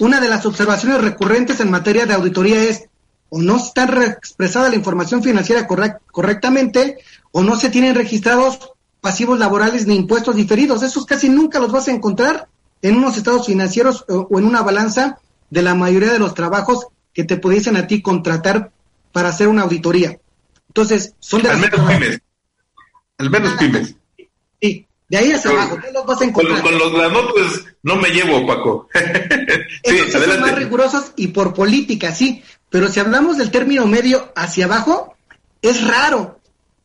[0.00, 2.84] Una de las observaciones recurrentes en materia de auditoría es,
[3.28, 6.96] o no está expresada la información financiera correctamente,
[7.32, 10.82] o no se tienen registrados pasivos laborales ni impuestos diferidos.
[10.82, 12.48] Esos casi nunca los vas a encontrar
[12.82, 15.18] en unos estados financieros o, en una balanza
[15.50, 18.70] de la mayoría de los trabajos que te pudiesen a ti contratar
[19.12, 20.18] para hacer una auditoría.
[20.68, 22.20] Entonces, son de Al menos pymes.
[23.18, 23.94] Al menos pymes.
[24.60, 26.62] Sí, de ahí hacia abajo, los vas a encontrar.
[26.62, 28.88] Con, los granotes no me llevo, Paco.
[29.84, 32.42] sí, son más rigurosos y por política, sí.
[32.68, 35.16] Pero si hablamos del término medio hacia abajo,
[35.62, 36.38] es raro.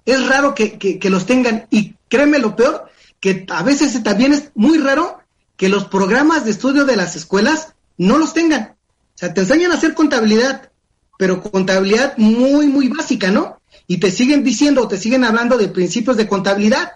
[0.05, 1.67] Es raro que, que los tengan.
[1.69, 2.85] Y créeme lo peor,
[3.19, 5.17] que a veces también es muy raro
[5.57, 8.75] que los programas de estudio de las escuelas no los tengan.
[9.15, 10.69] O sea, te enseñan a hacer contabilidad,
[11.17, 13.59] pero contabilidad muy, muy básica, ¿no?
[13.87, 16.91] Y te siguen diciendo, te siguen hablando de principios de contabilidad.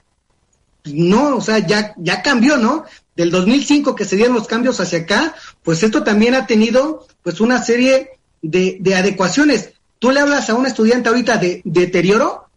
[0.86, 2.86] No, o sea, ya, ya cambió, ¿no?
[3.15, 7.41] Del 2005 que se dieron los cambios hacia acá, pues esto también ha tenido pues
[7.41, 9.71] una serie de, de adecuaciones.
[9.97, 12.49] Tú le hablas a un estudiante ahorita de deterioro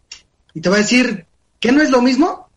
[0.53, 1.25] y te va a decir,
[1.59, 2.50] ¿qué no es lo mismo?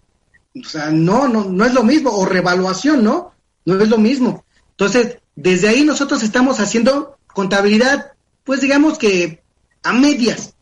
[0.55, 3.33] O sea, no, no, no es lo mismo, o revaluación, ¿no?
[3.65, 4.45] No es lo mismo.
[4.71, 8.13] Entonces, desde ahí nosotros estamos haciendo contabilidad,
[8.43, 9.41] pues digamos que
[9.81, 10.53] a medias,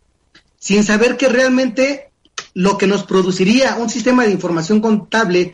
[0.58, 2.12] sin saber que realmente
[2.54, 5.54] lo que nos produciría un sistema de información contable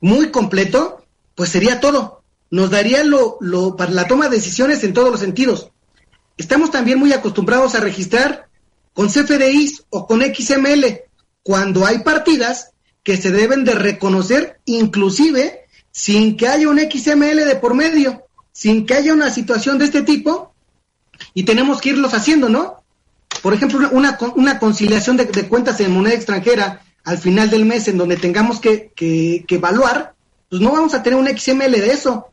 [0.00, 2.22] muy completo, pues sería todo.
[2.50, 5.70] Nos daría lo, lo para la toma de decisiones en todos los sentidos.
[6.36, 8.48] Estamos también muy acostumbrados a registrar
[8.92, 11.00] con CFDIs o con XML
[11.42, 12.73] cuando hay partidas
[13.04, 18.84] que se deben de reconocer inclusive sin que haya un XML de por medio, sin
[18.84, 20.52] que haya una situación de este tipo,
[21.34, 22.82] y tenemos que irlos haciendo, ¿no?
[23.42, 27.98] Por ejemplo, una, una conciliación de, cuentas en moneda extranjera al final del mes en
[27.98, 30.14] donde tengamos que, que, que evaluar,
[30.48, 32.28] pues no vamos a tener un XML de eso.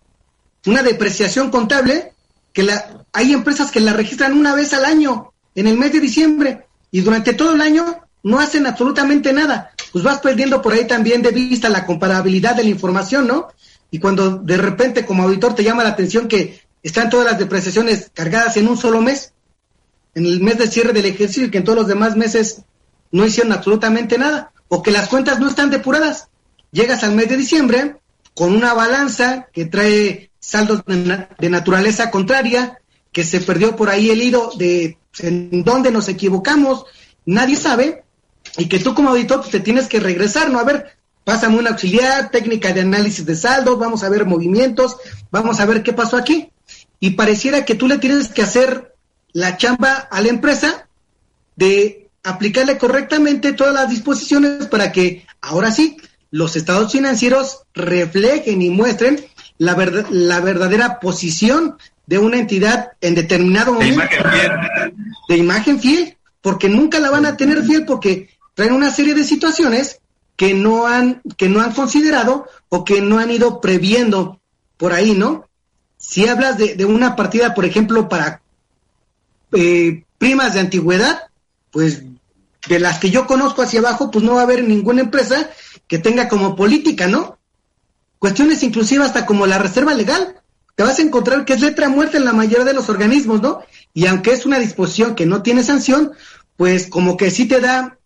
[0.66, 2.14] Una depreciación contable
[2.54, 6.00] que la, hay empresas que la registran una vez al año, en el mes de
[6.00, 9.72] diciembre, y durante todo el año no hacen absolutamente nada.
[9.92, 13.50] Pues vas perdiendo por ahí también de vista la comparabilidad de la información, ¿no?
[13.90, 18.10] Y cuando de repente como auditor te llama la atención que están todas las depreciaciones
[18.14, 19.34] cargadas en un solo mes,
[20.16, 22.62] en el mes de cierre del ejercicio, y que en todos los demás meses
[23.12, 26.30] no hicieron absolutamente nada, o que las cuentas no están depuradas.
[26.72, 27.98] Llegas al mes de diciembre
[28.34, 32.80] con una balanza que trae saldos de, naturaleza contraria,
[33.12, 36.86] que se perdió por ahí el hilo de en dónde nos equivocamos,
[37.26, 38.01] nadie sabe,
[38.58, 40.60] y que tú como auditor pues, te tienes que regresar, ¿no?
[40.60, 44.98] A ver, pásame una auxiliar, técnica de análisis de saldos, vamos a ver movimientos,
[45.32, 46.52] vamos a ver qué pasó aquí.
[47.00, 48.96] Y pareciera que tú le tienes que hacer
[49.34, 50.88] la chamba a la empresa
[51.56, 55.98] de aplicarle correctamente todas las disposiciones para que ahora sí
[56.30, 59.26] los estados financieros reflejen y muestren
[59.58, 64.00] la, verdad, la verdadera posición de una entidad en determinado momento.
[64.00, 64.94] De imagen fiel.
[65.30, 69.24] De imagen fiel, porque nunca la van a tener fiel porque traen una serie de
[69.24, 70.00] situaciones
[70.36, 74.40] que no han, que no han considerado o que no han ido previendo
[74.78, 75.48] por ahí, ¿no?
[75.98, 78.42] Si hablas de, una partida, por ejemplo, para
[79.54, 81.28] eh, primas de antigüedad,
[81.70, 82.04] pues
[82.68, 85.50] de las que yo conozco hacia abajo, pues no va a haber ninguna empresa
[85.88, 87.38] que tenga como política, ¿no?
[88.18, 90.42] Cuestiones inclusive hasta como la reserva legal.
[90.76, 93.62] Te vas a encontrar que es letra muerta en la mayoría de los organismos, ¿no?
[93.94, 96.14] Y aunque es una disposición que no tiene sanción,
[96.58, 97.98] pues como que sí te da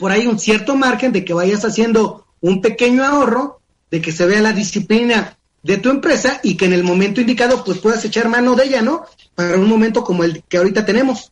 [0.00, 3.60] por ahí un cierto margen de que vayas haciendo un pequeño ahorro,
[3.90, 7.62] de que se vea la disciplina de tu empresa y que en el momento indicado
[7.64, 9.04] pues puedas echar mano de ella, ¿no?
[9.34, 11.30] Para un momento como el que ahorita tenemos.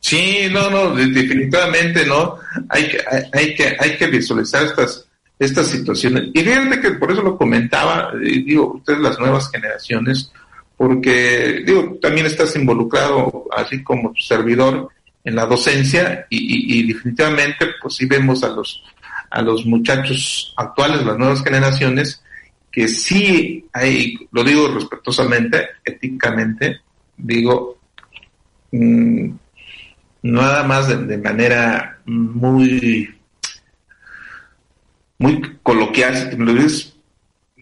[0.00, 2.36] Sí, no, no, definitivamente no.
[2.70, 2.98] Hay que,
[3.32, 5.06] hay, que, hay que visualizar estas
[5.38, 6.30] estas situaciones.
[6.32, 10.32] Y fíjate que por eso lo comentaba, digo, ustedes las nuevas generaciones,
[10.76, 14.88] porque, digo, también estás involucrado, así como tu servidor,
[15.24, 18.82] en la docencia y, definitivamente, pues sí vemos a los,
[19.30, 22.22] a los muchachos actuales, las nuevas generaciones,
[22.70, 26.80] que sí hay, lo digo respetuosamente, éticamente,
[27.16, 27.78] digo,
[28.72, 29.30] mm,
[30.22, 33.14] nada más de manera muy
[35.18, 36.94] muy coloquial, si lo dices,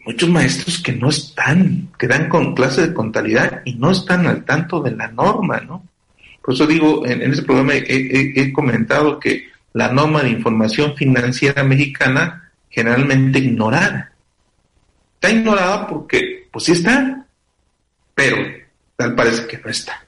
[0.04, 4.44] muchos maestros que no están, que dan con clase de contabilidad y no están al
[4.44, 5.86] tanto de la norma, ¿no?
[6.42, 12.50] Por eso digo, en, ese programa he, comentado que la norma de información financiera mexicana
[12.68, 14.12] generalmente ignorada.
[15.14, 17.26] Está ignorada porque, pues sí está,
[18.14, 18.36] pero
[18.96, 20.04] tal parece que no está.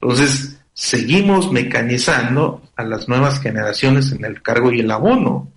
[0.00, 5.52] Entonces, seguimos mecanizando a las nuevas generaciones en el cargo y el abono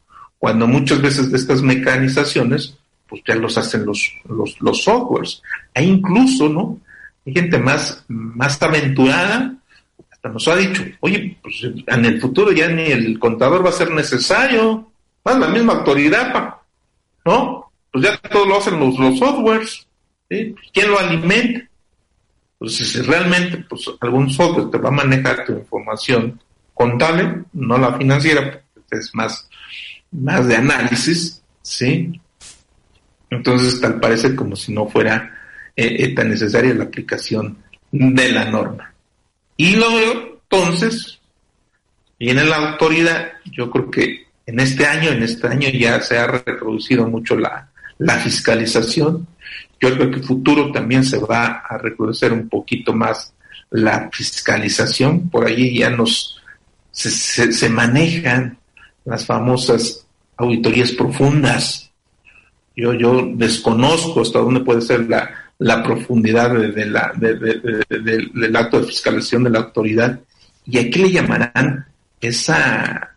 [0.46, 5.42] cuando muchas veces de estas mecanizaciones, pues ya los hacen los, los, softwares.
[5.74, 6.80] Hay incluso, ¿no?
[7.26, 9.56] Hay gente más, más aventurada,
[10.30, 13.92] nos ha dicho, oye, pues en el futuro ya ni el contador va a ser
[13.92, 14.92] necesario,
[15.24, 16.56] más la misma autoridad,
[17.26, 17.72] ¿no?
[17.92, 19.88] Pues ya todo lo hacen los, los softwares,
[20.30, 20.56] ¿sí?
[20.74, 21.68] ¿Quién lo alimenta?
[22.58, 26.40] Pues si realmente pues, algún software te va a manejar tu información
[26.74, 28.62] contable, no la financiera,
[28.92, 29.50] es más
[30.22, 32.20] más de análisis, ¿sí?
[33.30, 35.32] Entonces tal parece como si no fuera
[35.76, 37.58] eh, eh, tan necesaria la aplicación
[37.92, 38.94] de la norma.
[39.58, 41.20] Y luego, entonces,
[42.20, 46.28] viene la autoridad, yo creo que en este año, en este año ya se ha
[46.28, 49.28] reproducido mucho la, la fiscalización.
[49.80, 53.34] Yo creo que en el futuro también se va a recrudecer un poquito más
[53.72, 55.30] la fiscalización.
[55.30, 56.42] Por allí ya nos
[56.92, 58.58] se, se, se manejan
[59.04, 60.06] las famosas
[60.38, 61.92] auditorías profundas.
[62.76, 68.88] Yo, yo desconozco hasta dónde puede ser la, la profundidad de, la, del acto de
[68.88, 70.20] fiscalización de la autoridad.
[70.66, 71.86] ¿Y a qué le llamarán
[72.20, 73.16] esa,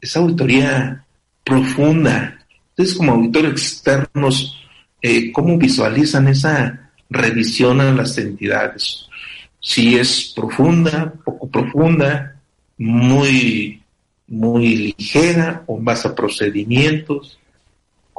[0.00, 1.04] esa auditoría
[1.44, 2.38] profunda?
[2.70, 4.60] Ustedes como auditores externos,
[5.00, 9.06] eh, ¿cómo visualizan esa revisión a las entidades?
[9.60, 12.36] Si es profunda, poco profunda,
[12.78, 13.80] muy
[14.30, 17.38] muy ligera o más a procedimientos.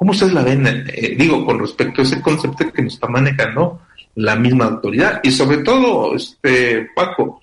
[0.02, 0.66] ¿Cómo ustedes la ven?
[0.66, 3.82] Eh, digo, con respecto a ese concepto que nos está manejando
[4.16, 5.20] la misma autoridad.
[5.22, 7.40] Y sobre todo, este Paco,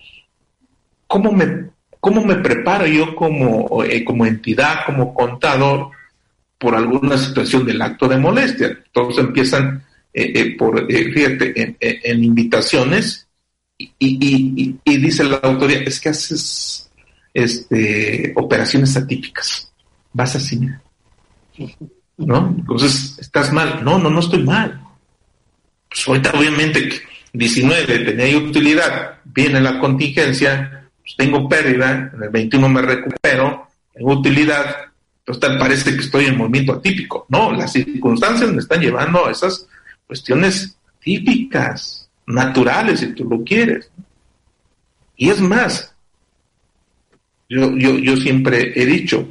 [1.07, 5.91] ¿cómo me, cómo me preparo yo como, eh, como entidad, como contador,
[6.59, 8.77] por alguna situación del acto de molestia?
[8.91, 13.29] Todos empiezan eh, por, fíjate, en, invitaciones
[13.79, 16.91] y, dice la autoridad, es que haces
[17.33, 19.73] este, operaciones atípicas.
[20.13, 20.59] Vas así,
[22.19, 22.55] ¿no?
[22.59, 23.83] Entonces, estás mal.
[23.85, 24.81] No, no, no estoy mal.
[25.89, 27.03] Pues ahorita obviamente
[27.33, 34.13] 19 tenía utilidad, viene la contingencia, pues tengo pérdida, en el 21 me recupero, tengo
[34.13, 34.77] utilidad,
[35.27, 37.27] entonces parece que estoy en movimiento atípico.
[37.29, 39.67] No, las circunstancias me están llevando a esas
[40.07, 43.91] cuestiones típicas, naturales, si tú lo quieres.
[45.17, 45.95] Y es más,
[47.49, 49.29] yo, yo, yo siempre he dicho,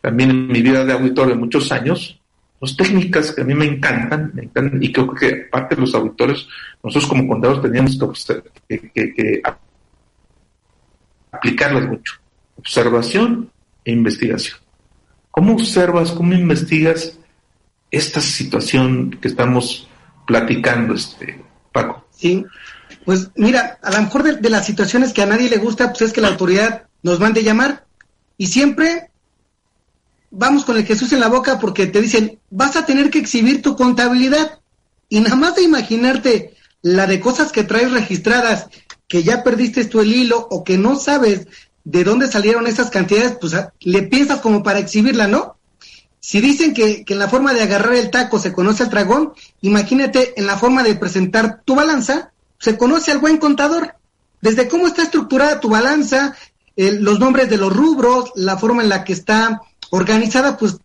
[0.00, 2.19] también en mi vida de auditor de muchos años,
[2.60, 6.46] dos técnicas que a mí me encantan, me encantan y creo que aparte los auditores,
[6.82, 7.98] nosotros como contadores teníamos
[8.68, 9.42] que, que,
[11.32, 12.14] aplicarlas mucho.
[12.58, 13.50] Observación
[13.84, 14.58] e investigación.
[15.30, 17.18] ¿Cómo observas, cómo investigas
[17.90, 19.88] esta situación que estamos
[20.26, 21.42] platicando, este
[21.72, 22.06] Paco?
[22.10, 22.44] Sí,
[23.06, 26.02] pues mira, a lo mejor de, de las situaciones que a nadie le gusta, pues
[26.02, 27.86] es que la autoridad nos mande llamar
[28.36, 29.09] y siempre
[30.30, 33.62] vamos con el Jesús en la boca porque te dicen, vas a tener que exhibir
[33.62, 34.60] tu contabilidad.
[35.08, 38.68] Y nada más de imaginarte la de cosas que traes registradas,
[39.08, 41.48] que ya perdiste tú el hilo o que no sabes
[41.84, 45.56] de dónde salieron esas cantidades, pues ah, le piensas como para exhibirla, ¿no?
[46.20, 49.32] Si dicen que, que en la forma de agarrar el taco se conoce al dragón,
[49.62, 53.94] imagínate en la forma de presentar tu balanza, se conoce al buen contador.
[54.42, 56.36] Desde cómo está estructurada tu balanza,
[56.76, 59.60] los nombres de los rubros, la forma en la que está
[59.90, 60.78] organizada, pues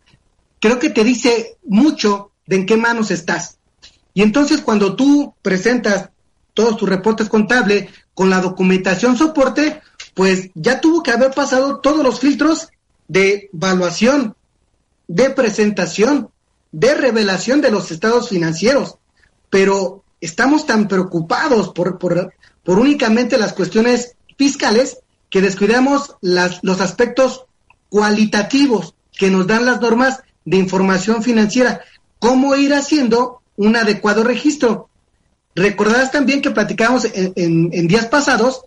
[0.60, 3.58] creo que te dice mucho de en qué manos estás.
[4.14, 6.10] Y entonces cuando tú presentas
[6.54, 9.82] todos tus reportes contables con la documentación soporte,
[10.14, 12.70] pues ya tuvo que haber pasado todos los filtros
[13.08, 14.36] de evaluación,
[15.08, 16.30] de presentación,
[16.72, 18.96] de revelación de los estados financieros.
[19.50, 22.34] Pero estamos tan preocupados por, por,
[22.64, 25.00] por únicamente las cuestiones fiscales
[25.30, 27.46] que descuidamos las, los aspectos
[27.90, 31.82] cualitativos que nos dan las normas de información financiera.
[32.20, 34.90] ¿Cómo ir haciendo un adecuado registro?
[35.56, 38.66] Recordarás también que platicábamos en, días pasados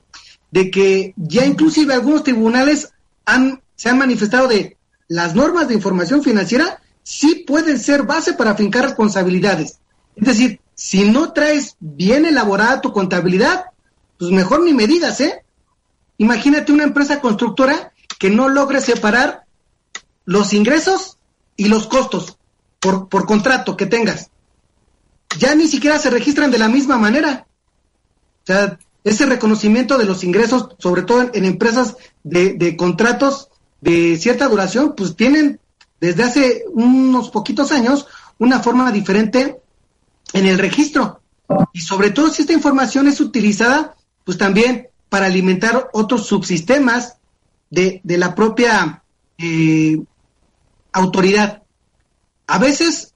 [0.51, 2.92] de que ya inclusive algunos tribunales
[3.26, 4.76] han, se han manifestado de
[5.09, 9.78] las normas de información financiera sí pueden ser base para fincar responsabilidades.
[10.16, 13.66] Es decir, si no traes bien elaborada tu contabilidad,
[14.18, 15.42] pues mejor ni me digas, ¿eh?
[16.18, 19.44] Imagínate una empresa constructora que no logre separar
[20.29, 21.16] los ingresos
[21.57, 22.37] y los costos
[22.81, 24.29] por, por contrato que tengas.
[25.39, 27.47] Ya ni siquiera se registran de la misma manera.
[28.43, 33.49] O sea, ese reconocimiento de los ingresos, sobre todo en, empresas de, de, contratos
[33.81, 35.61] de cierta duración, pues tienen
[35.99, 38.07] desde hace unos poquitos años
[38.37, 39.62] una forma diferente
[40.35, 41.22] en el registro.
[41.72, 47.16] Y sobre todo si esta información es utilizada, pues también para alimentar otros subsistemas
[47.70, 49.03] de, de la propia
[49.39, 50.03] eh,
[50.93, 51.62] autoridad.
[52.47, 53.14] A veces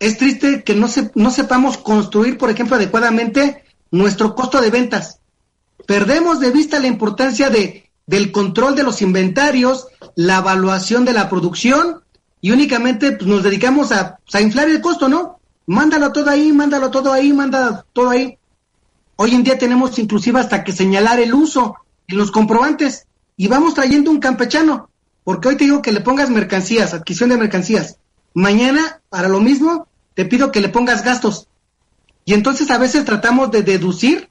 [0.00, 5.20] es triste que no, se, no sepamos construir, por ejemplo, adecuadamente nuestro costo de ventas.
[5.86, 11.28] Perdemos de vista la importancia de, del control de los inventarios, la evaluación de la
[11.28, 12.02] producción
[12.40, 15.38] y únicamente pues, nos dedicamos a, a inflar el costo, ¿no?
[15.66, 18.38] Mándalo todo ahí, mándalo todo ahí, mándalo todo ahí.
[19.16, 21.76] Hoy en día tenemos inclusive hasta que señalar el uso
[22.08, 24.90] en los comprobantes y vamos trayendo un campechano
[25.24, 27.96] porque hoy te digo que le pongas mercancías, adquisición de mercancías.
[28.34, 31.48] Mañana, para lo mismo, te pido que le pongas gastos.
[32.26, 34.30] Y entonces a veces tratamos de deducir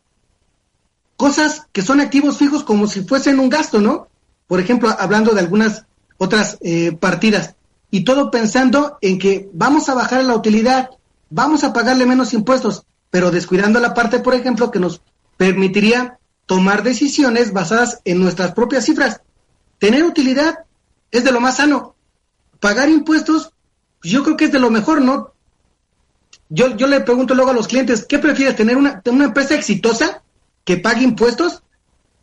[1.17, 4.07] cosas que son activos fijos como si fuesen un gasto, ¿no?
[4.47, 5.85] Por ejemplo, hablando de algunas
[6.17, 7.55] otras eh, partidas.
[7.89, 10.89] Y todo pensando en que vamos a bajar la utilidad,
[11.29, 15.01] vamos a pagarle menos impuestos, pero descuidando la parte, por ejemplo, que nos
[15.37, 19.21] permitiría tomar decisiones basadas en nuestras propias cifras.
[19.79, 20.59] Tener utilidad
[21.14, 21.95] es de lo más sano.
[22.59, 23.53] Pagar impuestos,
[24.01, 25.32] pues yo creo que es de lo mejor, ¿no?
[26.49, 30.24] Yo, yo le pregunto luego a los clientes, ¿qué prefieres, tener una, una empresa exitosa
[30.66, 31.64] que pague impuestos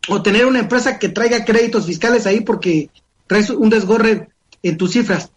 [0.07, 2.89] o tener una empresa que traiga créditos fiscales ahí porque
[3.27, 4.29] traes un desgorre
[4.61, 5.31] en tus cifras?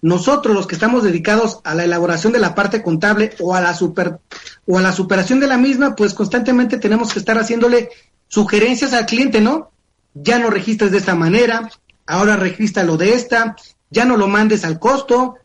[0.00, 3.74] Nosotros, los que estamos dedicados a la elaboración de la parte contable o a la
[3.74, 4.20] super
[4.66, 7.90] o a la superación de la misma, pues constantemente tenemos que estar haciéndole
[8.28, 9.72] sugerencias al cliente, ¿no?
[10.14, 11.68] Ya no registres de esta manera,
[12.08, 13.54] ahora regístralo de esta,
[13.90, 15.36] ya no lo mandes al costo,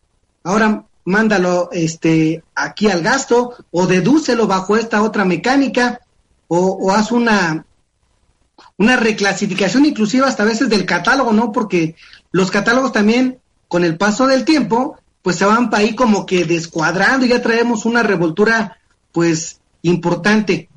[0.42, 6.00] ahora mándalo este aquí al gasto o dedúcelo bajo esta otra mecánica
[6.48, 7.66] o, haz una
[8.78, 11.52] una reclasificación inclusive hasta a veces del catálogo, ¿no?
[11.52, 11.96] Porque
[12.32, 13.38] los catálogos también
[13.68, 17.42] con el paso del tiempo pues se van para ahí como que descuadrando y ya
[17.42, 18.78] traemos una revoltura
[19.12, 20.68] pues importante.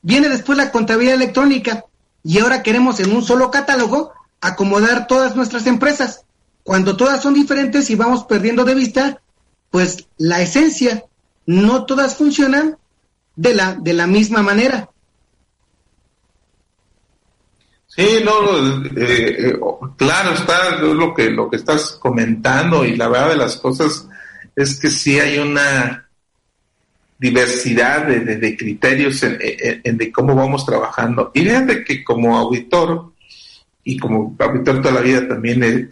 [0.00, 1.84] Viene después la contabilidad electrónica
[2.24, 4.12] y ahora queremos en un solo catálogo
[4.42, 6.26] acomodar todas nuestras empresas,
[6.62, 9.22] cuando todas son diferentes y vamos perdiendo de vista,
[9.70, 11.04] pues la esencia,
[11.46, 12.76] no todas funcionan
[13.36, 14.90] de la, de la misma manera.
[17.86, 19.60] Sí, no, eh, eh,
[19.98, 24.08] claro está lo que lo que estás comentando y la verdad de las cosas
[24.56, 26.08] es que sí hay una
[27.18, 31.30] diversidad de, criterios en, de cómo vamos trabajando.
[31.34, 33.11] Y fíjate que como auditor,
[33.84, 35.88] y como auditor toda la vida también he,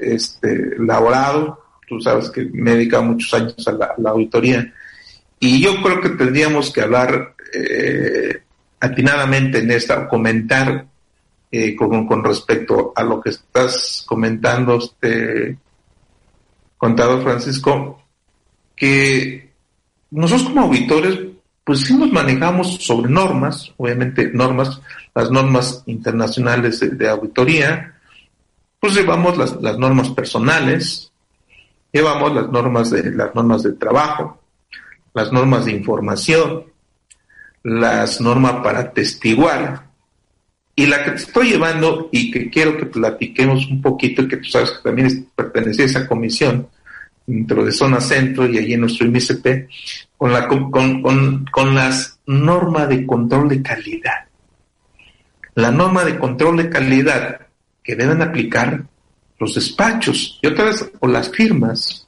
[0.00, 4.72] este, laborado, tú sabes que me he dedicado muchos años a la, auditoría,
[5.40, 8.42] y yo creo que tendríamos que hablar eh,
[8.80, 10.86] atinadamente en esta, comentar
[11.50, 15.58] eh, con, con, respecto a lo que estás comentando, este
[16.76, 18.02] contador Francisco,
[18.76, 19.52] que
[20.10, 21.18] nosotros como auditores,
[21.64, 24.80] pues sí nos manejamos sobre normas, obviamente normas,
[25.14, 27.94] las normas internacionales de, auditoría,
[28.78, 31.10] pues llevamos las, las, normas personales,
[31.90, 34.42] llevamos las normas de las normas de trabajo,
[35.14, 36.64] las normas de información,
[37.62, 39.84] las normas para testiguar,
[40.76, 44.36] y la que te estoy llevando y que quiero que platiquemos un poquito, y que
[44.38, 46.68] tú sabes que también pertenece a esa comisión,
[47.26, 49.68] dentro de zona centro y allí en nuestro MSP,
[50.16, 54.26] con, la, con, las normas de control de calidad.
[55.54, 57.40] La norma de control de calidad
[57.82, 58.82] que deben aplicar
[59.38, 62.06] los despachos y otras o las firmas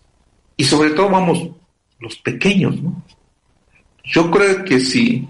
[0.56, 1.50] y sobre todo vamos
[1.98, 3.02] los pequeños, ¿no?
[4.04, 5.28] Yo creo que si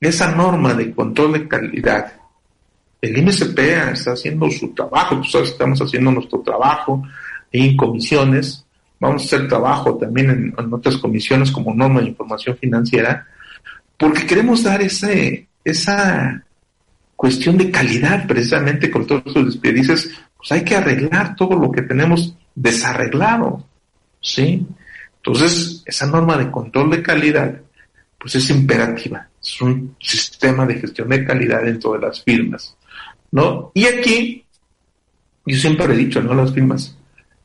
[0.00, 2.12] esa norma de control de calidad,
[3.00, 3.58] el MSP
[3.92, 7.02] está haciendo su trabajo, sabes, estamos haciendo nuestro trabajo
[7.50, 8.66] en comisiones,
[9.00, 13.26] vamos a hacer trabajo también en, otras comisiones como norma de información financiera,
[13.96, 16.42] porque queremos dar ese, esa
[17.16, 21.82] cuestión de calidad precisamente con todos los despedices, pues hay que arreglar todo lo que
[21.82, 23.64] tenemos desarreglado,
[24.20, 24.66] ¿sí?
[25.16, 27.60] Entonces, esa norma de control de calidad,
[28.18, 32.76] pues es imperativa, es un sistema de gestión de calidad dentro de las firmas,
[33.30, 33.72] ¿no?
[33.74, 34.44] Y aquí,
[35.44, 36.34] yo siempre he dicho, ¿no?
[36.34, 36.97] Las firmas,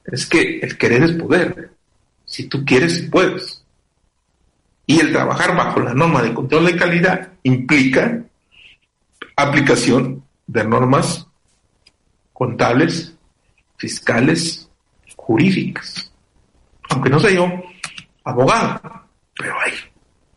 [0.05, 1.71] es que el querer es poder.
[2.25, 3.63] Si tú quieres, puedes.
[4.85, 8.23] Y el trabajar bajo la norma de control de calidad implica
[9.35, 11.25] aplicación de normas
[12.33, 13.15] contables,
[13.77, 14.69] fiscales,
[15.15, 16.11] jurídicas.
[16.89, 17.49] Aunque no soy yo
[18.23, 18.81] abogado,
[19.35, 19.73] pero hay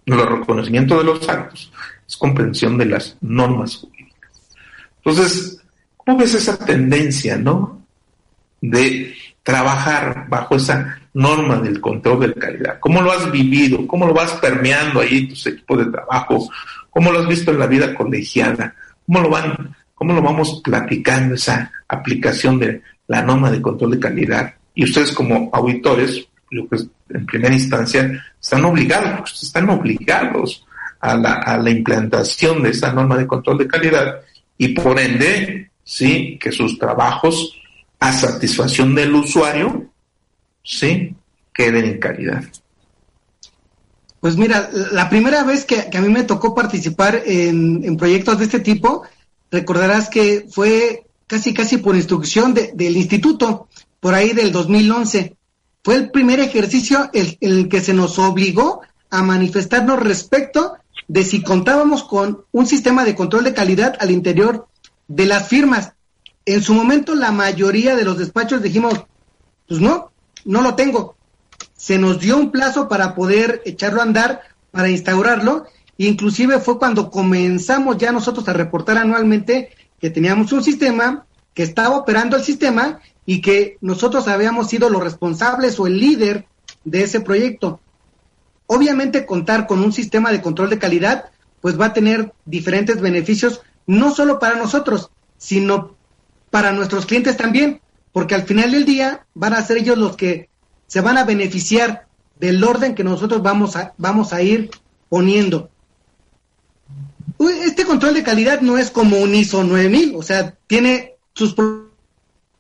[0.07, 1.73] el reconocimiento de los actos
[2.07, 4.51] es comprensión de las normas jurídicas.
[4.99, 5.61] Entonces,
[5.97, 7.85] ¿cómo ves esa tendencia, no?
[8.61, 9.15] De
[9.47, 12.81] trabajar bajo esa norma del control de calidad?
[12.81, 13.87] ¿Cómo lo has vivido?
[13.87, 16.51] ¿Cómo lo vas permeando ahí tus equipos de trabajo?
[16.91, 18.75] ¿Cómo lo has visto en la vida colegiada?
[19.07, 24.01] ¿Cómo lo van, cómo lo vamos platicando esa aplicación de la norma de control de
[24.01, 24.53] calidad?
[24.75, 30.67] Y ustedes como auditores, yo pues en primera instancia, están obligados, están obligados
[30.99, 34.23] a la, a la implantación de esa norma de control de calidad
[34.59, 37.57] y por ende, sí, que sus trabajos
[37.99, 39.91] a satisfacción del usuario,
[40.63, 41.15] sí,
[41.53, 42.45] queden en calidad.
[44.21, 48.61] Pues mira, la primera vez que, a mí me tocó participar en, proyectos de este
[48.61, 49.03] tipo,
[49.51, 53.69] recordarás que fue casi casi por instrucción del instituto,
[54.01, 55.37] por ahí del 2011.
[55.83, 58.81] Fue el primer ejercicio en el que se nos obligó
[59.11, 60.77] a manifestarnos respecto
[61.09, 64.67] de si contábamos con un sistema de control de calidad al interior
[65.09, 65.93] de las firmas
[66.47, 68.95] en su momento la mayoría de los despachos dijimos,
[69.69, 70.13] pues no,
[70.45, 71.17] no lo tengo.
[71.75, 75.67] Se nos dio un plazo para poder echarlo a andar, para instaurarlo,
[75.99, 79.71] e inclusive fue cuando comenzamos ya nosotros a reportar anualmente
[80.01, 85.03] que teníamos un sistema, que estaba operando el sistema y que nosotros habíamos sido los
[85.03, 86.47] responsables o el líder
[86.85, 87.81] de ese proyecto.
[88.67, 91.31] Obviamente contar con un sistema de control de calidad
[91.61, 95.96] pues va a tener diferentes beneficios, no solo para nosotros, sino
[96.57, 97.83] para nuestros clientes también,
[98.13, 100.49] porque al final del día van a ser ellos los que
[100.87, 102.07] se van a beneficiar
[102.41, 104.71] del orden que nosotros vamos a, vamos a ir
[105.11, 105.69] poniendo.
[107.63, 111.55] Este control de calidad no es como un ISO 9000, o sea, tiene sus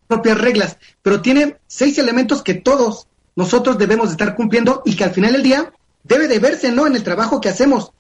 [0.07, 5.13] propias reglas, pero tiene seis elementos que todos nosotros debemos estar cumpliendo y que al
[5.13, 5.73] final del día
[6.05, 6.87] debe de verse, ¿no?
[6.87, 7.93] En el trabajo que hacemos.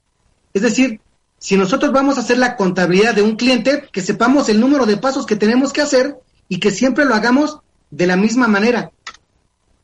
[0.52, 1.00] Es decir,
[1.38, 4.96] si nosotros vamos a hacer la contabilidad de un cliente, que sepamos el número de
[4.96, 6.16] pasos que tenemos que hacer
[6.48, 7.58] y que siempre lo hagamos
[7.90, 8.90] de la misma manera.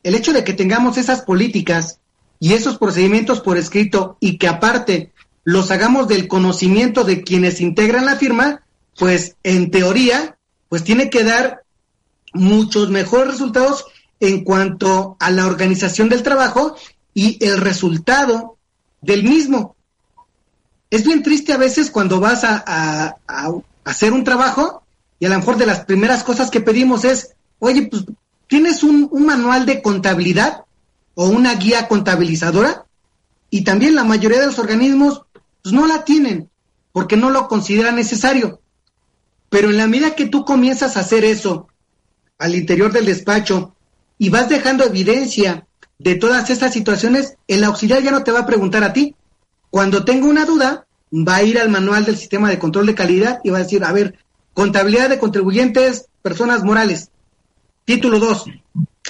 [0.03, 1.99] El hecho de que tengamos esas políticas
[2.39, 8.05] y esos procedimientos por escrito y que aparte los hagamos del conocimiento de quienes integran
[8.05, 8.63] la firma,
[8.97, 10.37] pues en teoría,
[10.69, 11.63] pues tiene que dar
[12.33, 13.85] muchos mejores resultados
[14.19, 16.75] en cuanto a la organización del trabajo
[17.13, 18.57] y el resultado
[19.01, 19.75] del mismo.
[20.93, 23.17] Es bien triste a veces cuando vas a,
[23.83, 24.83] hacer un trabajo
[25.17, 28.03] y a lo mejor de las primeras cosas que pedimos es, oye, pues
[28.45, 30.65] tienes un, manual de contabilidad
[31.15, 32.85] o una guía contabilizadora
[33.49, 35.23] y también la mayoría de los organismos
[35.63, 36.51] pues, no la tienen
[36.91, 38.61] porque no lo consideran necesario.
[39.49, 41.69] Pero en la medida que tú comienzas a hacer eso
[42.37, 43.73] al interior del despacho
[44.19, 45.65] y vas dejando evidencia
[45.97, 49.15] de todas estas situaciones, el auxiliar ya no te va a preguntar a ti.
[49.73, 53.39] Cuando tenga una duda, va a ir al manual del sistema de control de calidad
[53.43, 54.19] y va a decir, a ver,
[54.53, 57.09] contabilidad de contribuyentes, personas morales.
[57.83, 58.45] Título 2.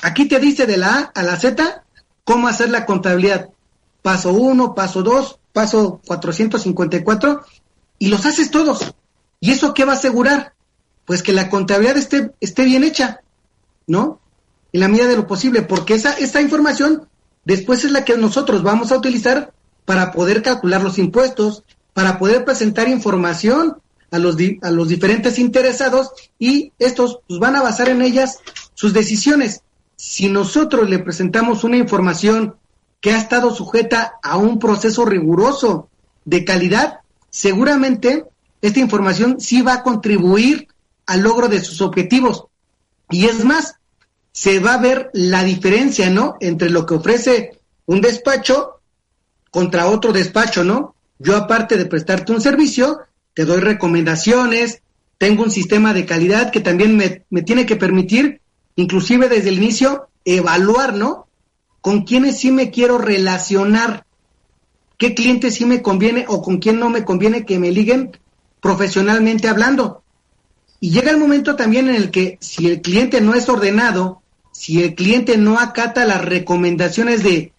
[0.03, 1.83] Aquí te dice de la A a la Z
[2.23, 3.49] cómo hacer la contabilidad.
[4.01, 7.41] Paso 1, paso 2, paso 454
[7.99, 8.95] y los haces todos.
[9.41, 10.53] ¿Y eso qué va a asegurar?
[11.03, 13.19] Pues que la contabilidad esté, esté bien hecha,
[13.85, 14.21] ¿no?
[14.71, 17.09] En la medida de lo posible, porque esa, esta información
[17.43, 19.52] después es la que nosotros vamos a utilizar
[19.85, 21.63] para poder calcular los impuestos,
[21.93, 23.77] para poder presentar información
[24.11, 28.39] a los, a los diferentes interesados y estos pues, van a basar en ellas
[28.73, 29.61] sus decisiones.
[29.95, 32.55] Si nosotros le presentamos una información
[33.01, 35.89] que ha estado sujeta a un proceso riguroso
[36.25, 38.25] de calidad, seguramente
[38.61, 40.67] esta información sí va a contribuir
[41.05, 42.45] al logro de sus objetivos.
[43.09, 43.75] Y es más,
[44.31, 46.35] se va a ver la diferencia, ¿no?
[46.39, 48.79] Entre lo que ofrece un despacho
[49.53, 50.95] contra otro despacho, ¿no?
[51.19, 53.01] Yo aparte de prestarte un servicio,
[53.35, 54.81] te doy recomendaciones,
[55.19, 58.41] tengo un sistema de calidad que también me, tiene que permitir,
[58.75, 61.27] inclusive desde el inicio, evaluar, ¿no?
[61.81, 64.07] Con quiénes sí me quiero relacionar,
[64.97, 68.17] qué clientes sí me conviene o con quién no me conviene que me liguen
[68.59, 70.01] profesionalmente hablando.
[70.79, 74.81] Y llega el momento también en el que si el cliente no es ordenado, si
[74.81, 77.53] el cliente no acata las recomendaciones de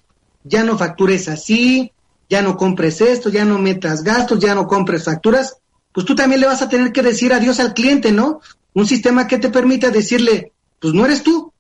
[0.45, 1.93] ya no factures así,
[2.29, 5.57] ya no compres esto, ya no metas gastos, ya no compres facturas,
[5.93, 8.41] pues tú también le vas a tener que decir adiós al cliente, ¿no?
[8.75, 11.53] Un sistema que te permita decirle, pues no eres tú.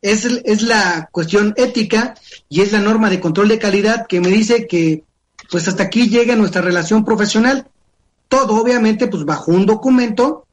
[0.00, 2.14] Es, es la cuestión ética
[2.48, 5.04] y es la norma de control de calidad que me dice que
[5.48, 7.68] pues hasta aquí llega nuestra relación profesional
[8.32, 10.46] todo obviamente pues bajo un documento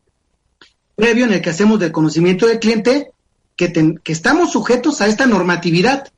[0.96, 3.12] previo en el que hacemos del conocimiento del cliente
[3.56, 3.72] que,
[4.04, 6.10] que estamos sujetos a esta normatividad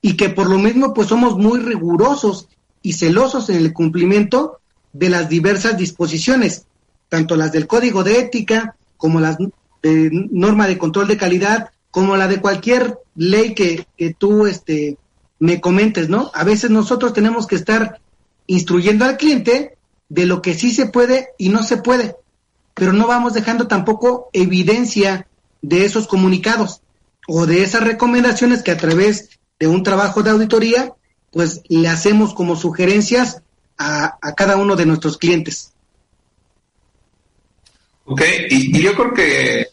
[0.00, 2.48] y que por lo mismo pues somos muy rigurosos
[2.82, 4.60] y celosos en el cumplimiento
[4.92, 6.66] de las diversas disposiciones,
[7.08, 9.38] tanto las del código de ética como las
[9.82, 14.98] de norma de control de calidad, como la de cualquier ley que, que tú este,
[15.38, 16.30] me comentes, ¿no?
[16.34, 18.00] A veces nosotros tenemos que estar
[18.46, 19.76] instruyendo al cliente
[20.08, 22.16] de lo que sí se puede y no se puede,
[22.74, 25.26] pero no vamos dejando tampoco evidencia
[25.62, 26.80] de esos comunicados
[27.26, 30.92] o de esas recomendaciones que a través de un trabajo de auditoría,
[31.30, 33.42] pues le hacemos como sugerencias
[33.76, 35.72] a, cada uno de nuestros clientes.
[38.04, 39.66] Ok, y, yo creo que,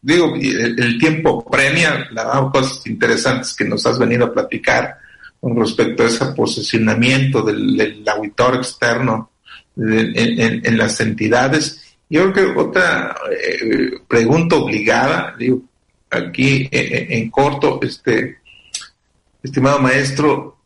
[0.00, 4.96] digo, el, tiempo premia, la cosas interesantes que nos has venido a platicar
[5.40, 9.30] con respecto a ese posicionamiento del auditor externo
[9.76, 11.80] en, las entidades.
[12.08, 15.62] Yo creo que otra eh, pregunta obligada, digo,
[16.10, 18.38] aquí eh, eh, en, corto, este,
[19.44, 20.58] estimado maestro,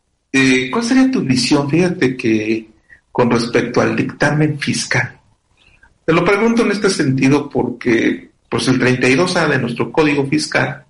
[0.71, 1.69] ¿cuál sería tu visión?
[1.69, 2.69] Fíjate que
[3.11, 5.19] con respecto al dictamen fiscal.
[6.05, 10.83] Te lo pregunto en este sentido porque pues el 32A de nuestro Código Fiscal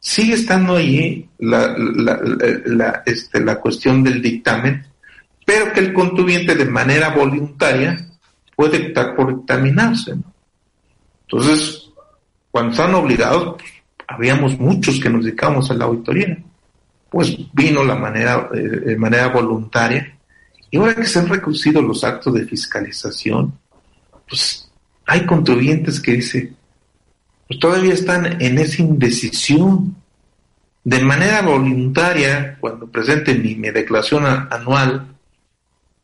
[0.00, 2.20] sigue estando ahí la, la,
[2.64, 4.86] la, este, la cuestión del dictamen
[5.46, 7.96] pero que el contribuyente de manera voluntaria
[8.56, 10.16] puede optar por dictaminarse.
[11.22, 11.88] Entonces,
[12.50, 13.70] cuando están obligados, pues,
[14.08, 16.36] habíamos muchos que nos dedicamos a la auditoría.
[17.10, 20.16] Pues vino la manera, eh, de manera voluntaria.
[20.70, 23.58] Y ahora que se han reducido los actos de fiscalización,
[24.28, 24.68] pues
[25.06, 26.56] hay contribuyentes que dicen,
[27.46, 29.96] pues todavía están en esa indecisión.
[30.82, 35.16] De manera voluntaria, cuando presenten mi, mi declaración anual,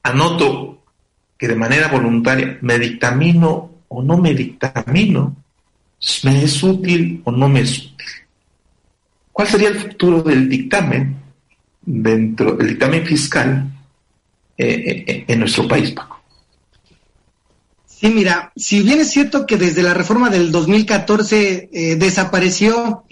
[0.03, 0.83] anoto
[1.39, 5.37] que de manera voluntaria me dictamino o no me dictamino,
[6.25, 8.07] me es útil o no me es útil.
[9.33, 11.17] ¿Cuál sería el futuro del dictamen
[11.81, 13.71] dentro del dictamen fiscal
[14.57, 16.21] eh, eh, eh, en nuestro país, Paco?
[17.87, 23.05] Sí, mira, si bien es cierto que desde la reforma del 2014 desapareció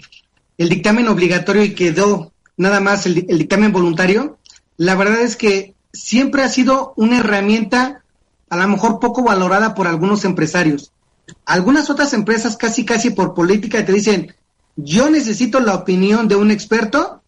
[0.57, 4.37] el dictamen obligatorio y quedó nada más el dictamen voluntario,
[4.75, 8.03] la verdad es que siempre ha sido una herramienta
[8.49, 10.91] a lo mejor poco valorada por algunos empresarios.
[11.45, 14.35] Algunas otras empresas casi casi por política te dicen,
[14.75, 17.21] yo necesito la opinión de un experto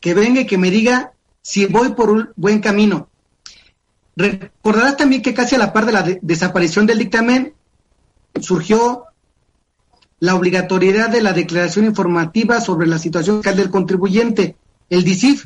[0.00, 1.12] que venga y que me diga
[1.42, 3.08] si voy por un buen camino.
[4.16, 7.54] Recordarás también que casi a la par de la desaparición del dictamen
[8.40, 9.04] surgió
[10.18, 14.56] la obligatoriedad de la declaración informativa sobre la situación fiscal del contribuyente,
[14.88, 15.44] el DICIF.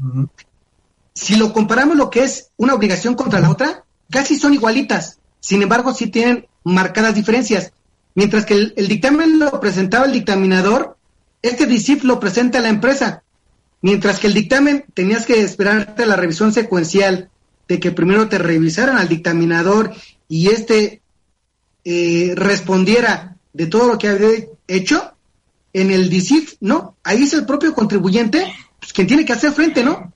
[1.12, 5.18] Si lo comparamos lo que es una obligación contra la otra, casi son igualitas.
[5.40, 7.72] Sin embargo, sí tienen marcadas diferencias.
[8.14, 10.96] Mientras que el, dictamen lo presentaba el dictaminador,
[11.42, 13.22] este DICIF lo presenta la empresa.
[13.82, 17.30] Mientras que el dictamen tenías que esperarte a la revisión secuencial
[17.66, 19.94] de que primero te revisaran al dictaminador
[20.28, 21.00] y este
[21.84, 24.28] eh, respondiera de todo lo que había
[24.68, 25.14] hecho,
[25.72, 29.84] en el DICIF, no, ahí es el propio contribuyente pues, quien tiene que hacer frente,
[29.84, 30.12] ¿no?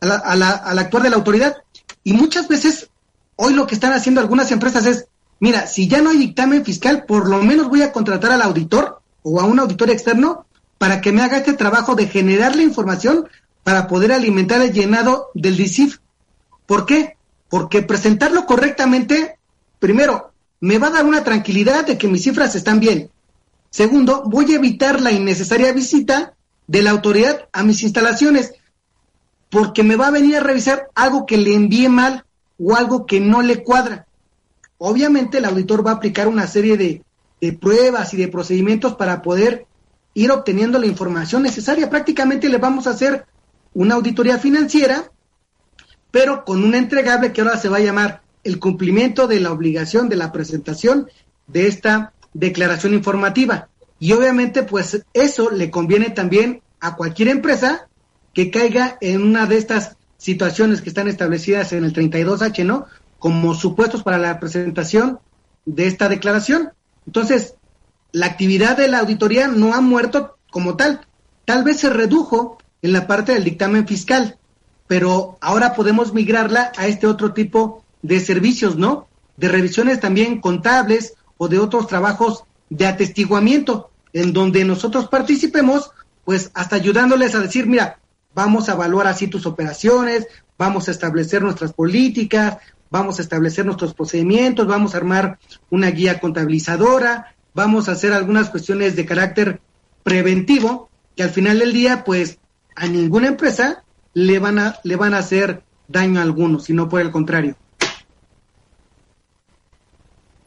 [0.00, 1.56] A la, a, la, al actuar de la autoridad.
[2.02, 2.88] Y muchas veces,
[3.36, 5.06] hoy lo que están haciendo algunas empresas es,
[5.38, 9.00] mira, si ya no hay dictamen fiscal, por lo menos voy a contratar al auditor
[9.22, 10.46] o a un auditor externo
[10.78, 13.28] para que me haga este trabajo de generar la información
[13.62, 15.98] para poder alimentar el llenado del DICIF.
[16.66, 17.16] ¿Por qué?
[17.48, 19.38] Porque presentarlo correctamente,
[19.78, 23.10] primero, me va a dar una tranquilidad de que mis cifras están bien.
[23.70, 26.34] Segundo, voy a evitar la innecesaria visita
[26.66, 28.54] de la autoridad a mis instalaciones,
[29.50, 32.24] porque me va a venir a revisar algo que le envíe mal
[32.58, 34.06] o algo que no le cuadra.
[34.78, 37.02] Obviamente el auditor va a aplicar una serie de,
[37.60, 39.66] pruebas y de procedimientos para poder
[40.16, 41.90] ir obteniendo la información necesaria.
[41.90, 43.26] Prácticamente le vamos a hacer
[43.74, 45.12] una auditoría financiera,
[46.10, 50.08] pero con un entregable que ahora se va a llamar el cumplimiento de la obligación
[50.08, 51.10] de la presentación
[51.46, 53.68] de esta declaración informativa.
[53.98, 57.88] Y obviamente, pues eso le conviene también a cualquier empresa
[58.32, 62.86] que caiga en una de estas situaciones que están establecidas en el 32H, ¿no?
[63.18, 65.18] Como supuestos para la presentación
[65.66, 66.70] de esta declaración.
[67.06, 67.56] Entonces,
[68.16, 71.02] la actividad de la auditoría no ha muerto como tal.
[71.44, 74.38] Tal vez se redujo en la parte del dictamen fiscal,
[74.86, 79.06] pero ahora podemos migrarla a este otro tipo de servicios, ¿no?
[79.36, 85.90] De revisiones también contables o de otros trabajos de atestiguamiento, en donde nosotros participemos,
[86.24, 87.98] pues hasta ayudándoles a decir, mira,
[88.34, 92.56] vamos a evaluar así tus operaciones, vamos a establecer nuestras políticas,
[92.90, 95.38] vamos a establecer nuestros procedimientos, vamos a armar
[95.68, 99.60] una guía contabilizadora, vamos a hacer algunas cuestiones de carácter
[100.02, 102.38] preventivo, que al final del día, pues
[102.76, 103.82] a ninguna empresa
[104.12, 107.56] le van a, le van a hacer daño alguno, sino por el contrario.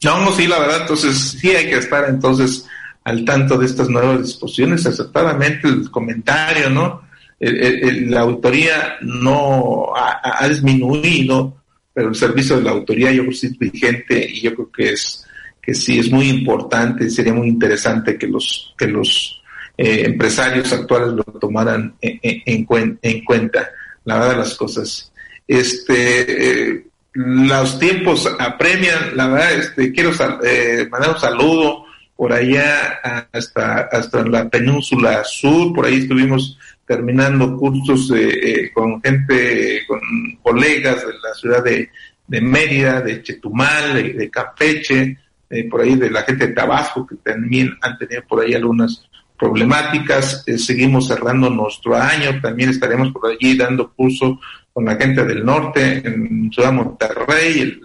[0.04, 2.64] No, no, sí, la verdad, entonces sí hay que estar entonces
[3.02, 7.02] al tanto de estas nuevas disposiciones, acertadamente el comentario, ¿no?
[7.40, 11.56] la autoría no ha, disminuido,
[11.92, 14.90] pero el servicio de la autoría yo creo que es vigente y yo creo que
[14.90, 15.26] es
[15.62, 19.42] que sí es muy importante, sería muy interesante que los que los
[19.76, 23.70] eh, empresarios actuales lo tomaran en, en, en, cuenta,
[24.04, 25.12] la verdad de las cosas.
[25.46, 30.10] Este eh, los tiempos apremian, la verdad, este, quiero
[30.44, 31.84] eh, mandar un saludo
[32.14, 33.00] por allá
[33.32, 40.00] hasta, hasta la península sur, por ahí estuvimos terminando cursos eh, con gente, con
[40.42, 41.88] colegas de la ciudad de,
[42.26, 45.16] de Mérida, de Chetumal, de, Campeche,
[45.50, 49.04] eh, por ahí de la gente de Tabasco, que también han tenido por ahí algunas
[49.38, 50.44] problemáticas.
[50.56, 54.38] seguimos cerrando nuestro año, también estaremos por allí dando curso
[54.72, 57.80] con la gente del norte, en Ciudad Monterrey, el,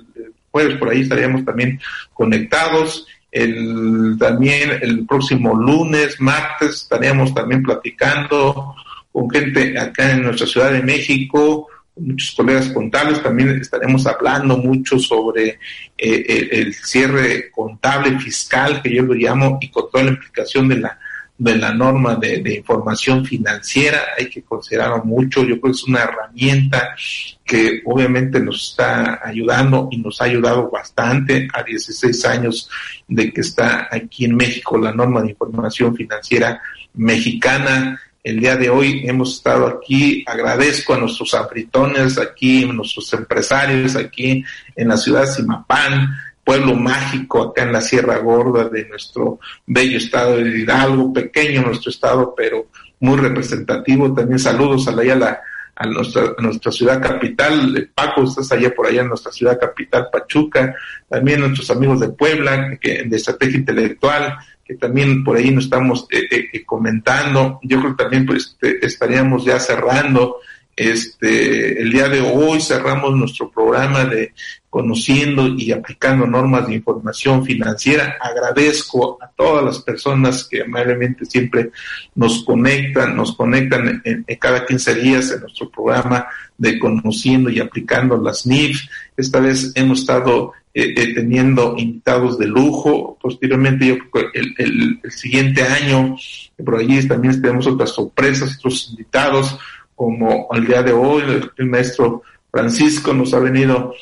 [0.52, 1.80] jueves por ahí estaríamos también
[2.14, 3.06] conectados.
[3.32, 8.74] El, también el próximo lunes, martes, estaríamos también platicando
[9.12, 11.68] con gente acá en nuestra Ciudad de México,
[11.98, 15.60] muchos colegas contables, también estaremos hablando mucho sobre
[15.98, 20.78] eh, el, cierre contable fiscal, que yo lo llamo, y con toda la implicación de
[20.78, 21.00] la
[21.38, 26.04] de la norma de, información financiera, hay que considerarlo mucho, yo creo que es una
[26.04, 26.96] herramienta
[27.44, 32.70] que obviamente nos está ayudando y nos ha ayudado bastante a 16 años
[33.08, 36.62] de que está aquí en México la norma de información financiera
[36.94, 38.00] mexicana.
[38.26, 43.96] El día de hoy hemos estado aquí, agradezco a nuestros afritones aquí, a nuestros empresarios
[43.96, 44.44] aquí
[44.76, 46.10] en la ciudad de Simapán,
[46.44, 51.92] pueblo mágico acá en la Sierra Gorda de nuestro bello estado de Hidalgo, pequeño nuestro
[51.92, 52.66] estado, pero
[53.00, 54.12] muy representativo.
[54.12, 55.40] También saludos a, la,
[55.76, 57.92] a, nuestra, nuestra ciudad capital.
[57.94, 60.74] Paco, estás allá por allá en nuestra ciudad capital, Pachuca.
[61.08, 64.36] También nuestros amigos de Puebla, que, de Estrategia Intelectual,
[64.66, 67.60] que también por ahí nos estamos eh, eh, eh, comentando.
[67.62, 70.38] Yo creo que también pues, estaríamos ya cerrando
[70.76, 74.34] Este, el día de hoy cerramos nuestro programa de
[74.76, 78.18] conociendo y aplicando normas de información financiera.
[78.20, 81.72] Agradezco a todas las personas que amablemente siempre
[82.14, 88.18] nos conectan, nos conectan en, cada 15 días en nuestro programa de conociendo y aplicando
[88.18, 88.82] las NIF.
[89.16, 93.18] Esta vez hemos estado eh, eh, teniendo invitados de lujo.
[93.22, 96.18] Posteriormente, yo que el, el, siguiente año,
[96.66, 99.58] por allí también tenemos otras sorpresas, otros invitados,
[99.96, 101.24] como el día de hoy,
[101.56, 103.94] el maestro Francisco nos ha venido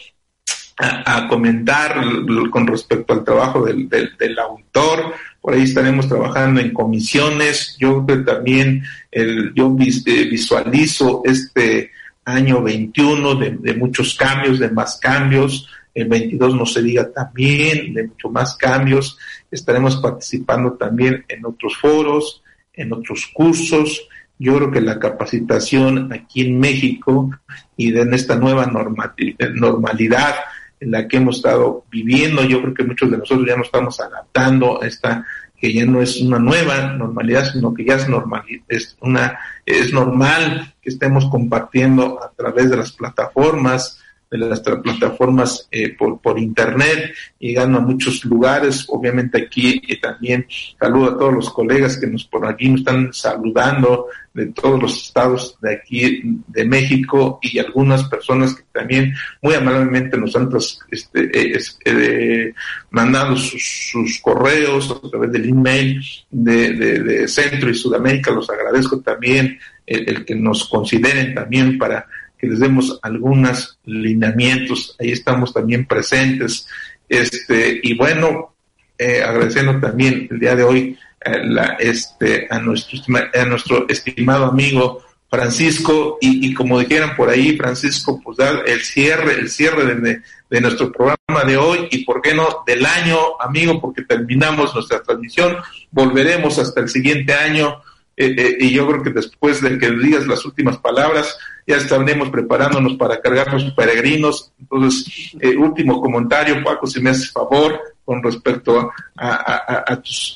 [0.77, 2.03] a, comentar
[2.49, 5.13] con respecto al trabajo del, del, autor.
[5.41, 7.77] Por ahí estaremos trabajando en comisiones.
[7.79, 11.91] Yo también el, yo eh, visualizo este
[12.25, 15.67] año 21 de, muchos cambios, de más cambios.
[15.93, 19.17] El 22 no se diga también, de mucho más cambios.
[19.51, 22.41] Estaremos participando también en otros foros,
[22.73, 24.07] en otros cursos.
[24.39, 27.29] Yo creo que la capacitación aquí en México
[27.77, 30.35] y en esta nueva normalidad
[30.83, 32.43] en la que hemos estado viviendo.
[32.43, 35.25] Yo creo que muchos de nosotros ya nos estamos adaptando a esta
[35.57, 39.93] que ya no es una nueva normalidad, sino que ya es normal, es una es
[39.93, 44.02] normal que estemos compartiendo a través de las plataformas
[44.39, 48.85] de las plataformas eh, por, por internet, llegando a muchos lugares.
[48.87, 50.47] Obviamente aquí y también
[50.79, 55.05] saludo a todos los colegas que nos por aquí nos están saludando de todos los
[55.05, 59.13] estados de aquí de México y algunas personas que también
[59.43, 60.49] muy amablemente nos han
[60.89, 62.53] este, eh, eh,
[62.89, 68.31] mandado sus, correos a través del email de, de, Centro y Sudamérica.
[68.31, 72.07] Los agradezco también el que nos consideren también para
[72.43, 74.97] que les demos algunos lineamientos.
[74.99, 76.67] Ahí estamos también presentes.
[77.07, 78.53] Este, y bueno,
[78.97, 82.99] eh, agradeciendo también el día de hoy eh, la, este, a, nuestro,
[83.33, 89.39] a nuestro estimado amigo Francisco, y, como dijeran por ahí, Francisco, pues dar el cierre,
[89.39, 93.81] el cierre de, de, nuestro programa de hoy y por qué no del año, amigo,
[93.81, 95.55] porque terminamos nuestra transmisión,
[95.89, 97.81] volveremos hasta el siguiente año,
[98.15, 101.35] eh, y yo creo que después de que digas las últimas palabras,
[101.65, 104.51] ya estaremos preparándonos para cargar los peregrinos.
[104.59, 110.35] Entonces, eh, último comentario, Paco, si me haces favor, con respecto a, tus,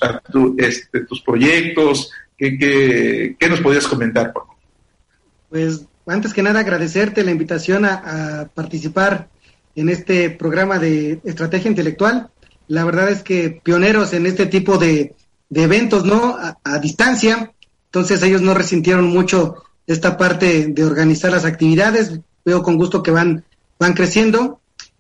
[0.58, 2.58] este, tus proyectos, ¿qué,
[3.38, 4.58] qué, nos podías comentar, Paco?
[5.50, 9.30] Pues antes que nada agradecerte la invitación a, participar
[9.76, 12.30] en este programa de estrategia intelectual.
[12.68, 15.14] La verdad es que pioneros en este tipo de
[15.54, 16.38] eventos, ¿no?
[16.64, 17.52] a distancia.
[17.88, 22.20] Entonces ellos no resintieron mucho esta parte de organizar las actividades.
[22.46, 23.46] Veo con gusto que van,
[23.80, 24.60] van creciendo.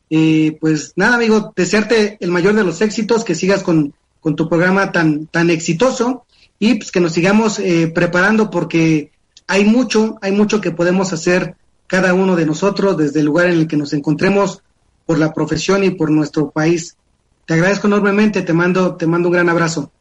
[0.09, 3.93] y pues nada, amigo, desearte el mayor de los éxitos, que sigas con,
[4.35, 6.25] tu programa tan, tan exitoso
[6.59, 9.11] y pues que nos sigamos eh, preparando porque
[9.47, 11.55] hay mucho, hay mucho que podemos hacer
[11.87, 14.61] cada uno de nosotros desde el lugar en el que nos encontremos
[15.05, 16.97] por la profesión y por nuestro país.
[17.45, 19.91] Te agradezco enormemente, te mando, te mando un gran abrazo.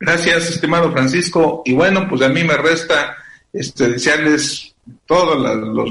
[0.00, 1.62] Gracias, estimado Francisco.
[1.66, 3.18] Y bueno, pues a mí me resta
[3.52, 4.74] este, desearles
[5.04, 5.38] todos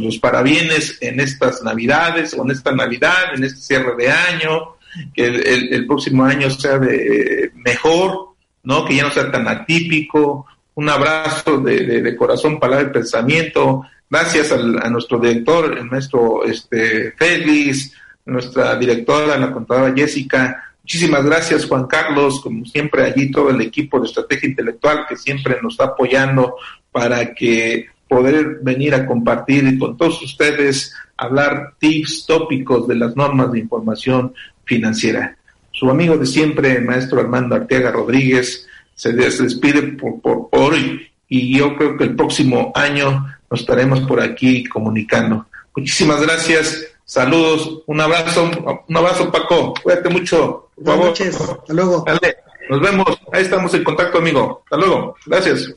[0.01, 4.77] los, parabienes en estas Navidades, o en esta Navidad, en este cierre de año,
[5.13, 8.29] que el, próximo año sea de mejor,
[8.63, 8.83] ¿no?
[8.83, 10.47] Que ya no sea tan atípico.
[10.73, 13.83] Un abrazo de, de, corazón, palabra y pensamiento.
[14.09, 17.93] Gracias al, a nuestro director, el maestro este, Félix,
[18.25, 23.99] nuestra directora, la contadora Jessica, Muchísimas gracias, Juan Carlos, como siempre allí todo el equipo
[23.99, 26.55] de estrategia intelectual que siempre nos está apoyando
[26.91, 33.51] para que poder venir a compartir con todos ustedes, hablar tips, tópicos de las normas
[33.51, 34.33] de información
[34.65, 35.37] financiera.
[35.71, 41.75] Su amigo de siempre, maestro Armando Arteaga Rodríguez, se despide por, por hoy y yo
[41.77, 45.45] creo que el próximo año nos estaremos por aquí comunicando.
[45.75, 48.51] Muchísimas gracias Saludos, un abrazo,
[48.87, 50.69] un abrazo Paco, cuídate mucho.
[50.75, 52.03] Por Buenas noches, hasta luego.
[52.05, 52.37] Dale,
[52.69, 54.61] nos vemos, ahí estamos en contacto amigo.
[54.65, 55.73] Hasta luego, gracias.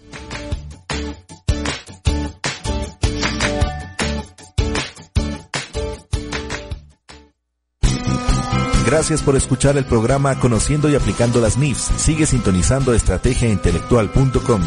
[8.85, 11.93] Gracias por escuchar el programa Conociendo y Aplicando las NIFs.
[11.97, 14.63] Sigue sintonizando estrategiaintelectual.com.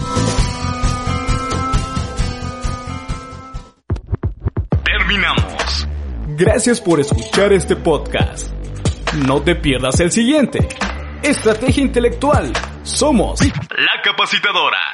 [6.37, 8.51] Gracias por escuchar este podcast.
[9.25, 10.67] No te pierdas el siguiente.
[11.23, 12.51] Estrategia Intelectual.
[12.83, 14.85] Somos la capacitadora.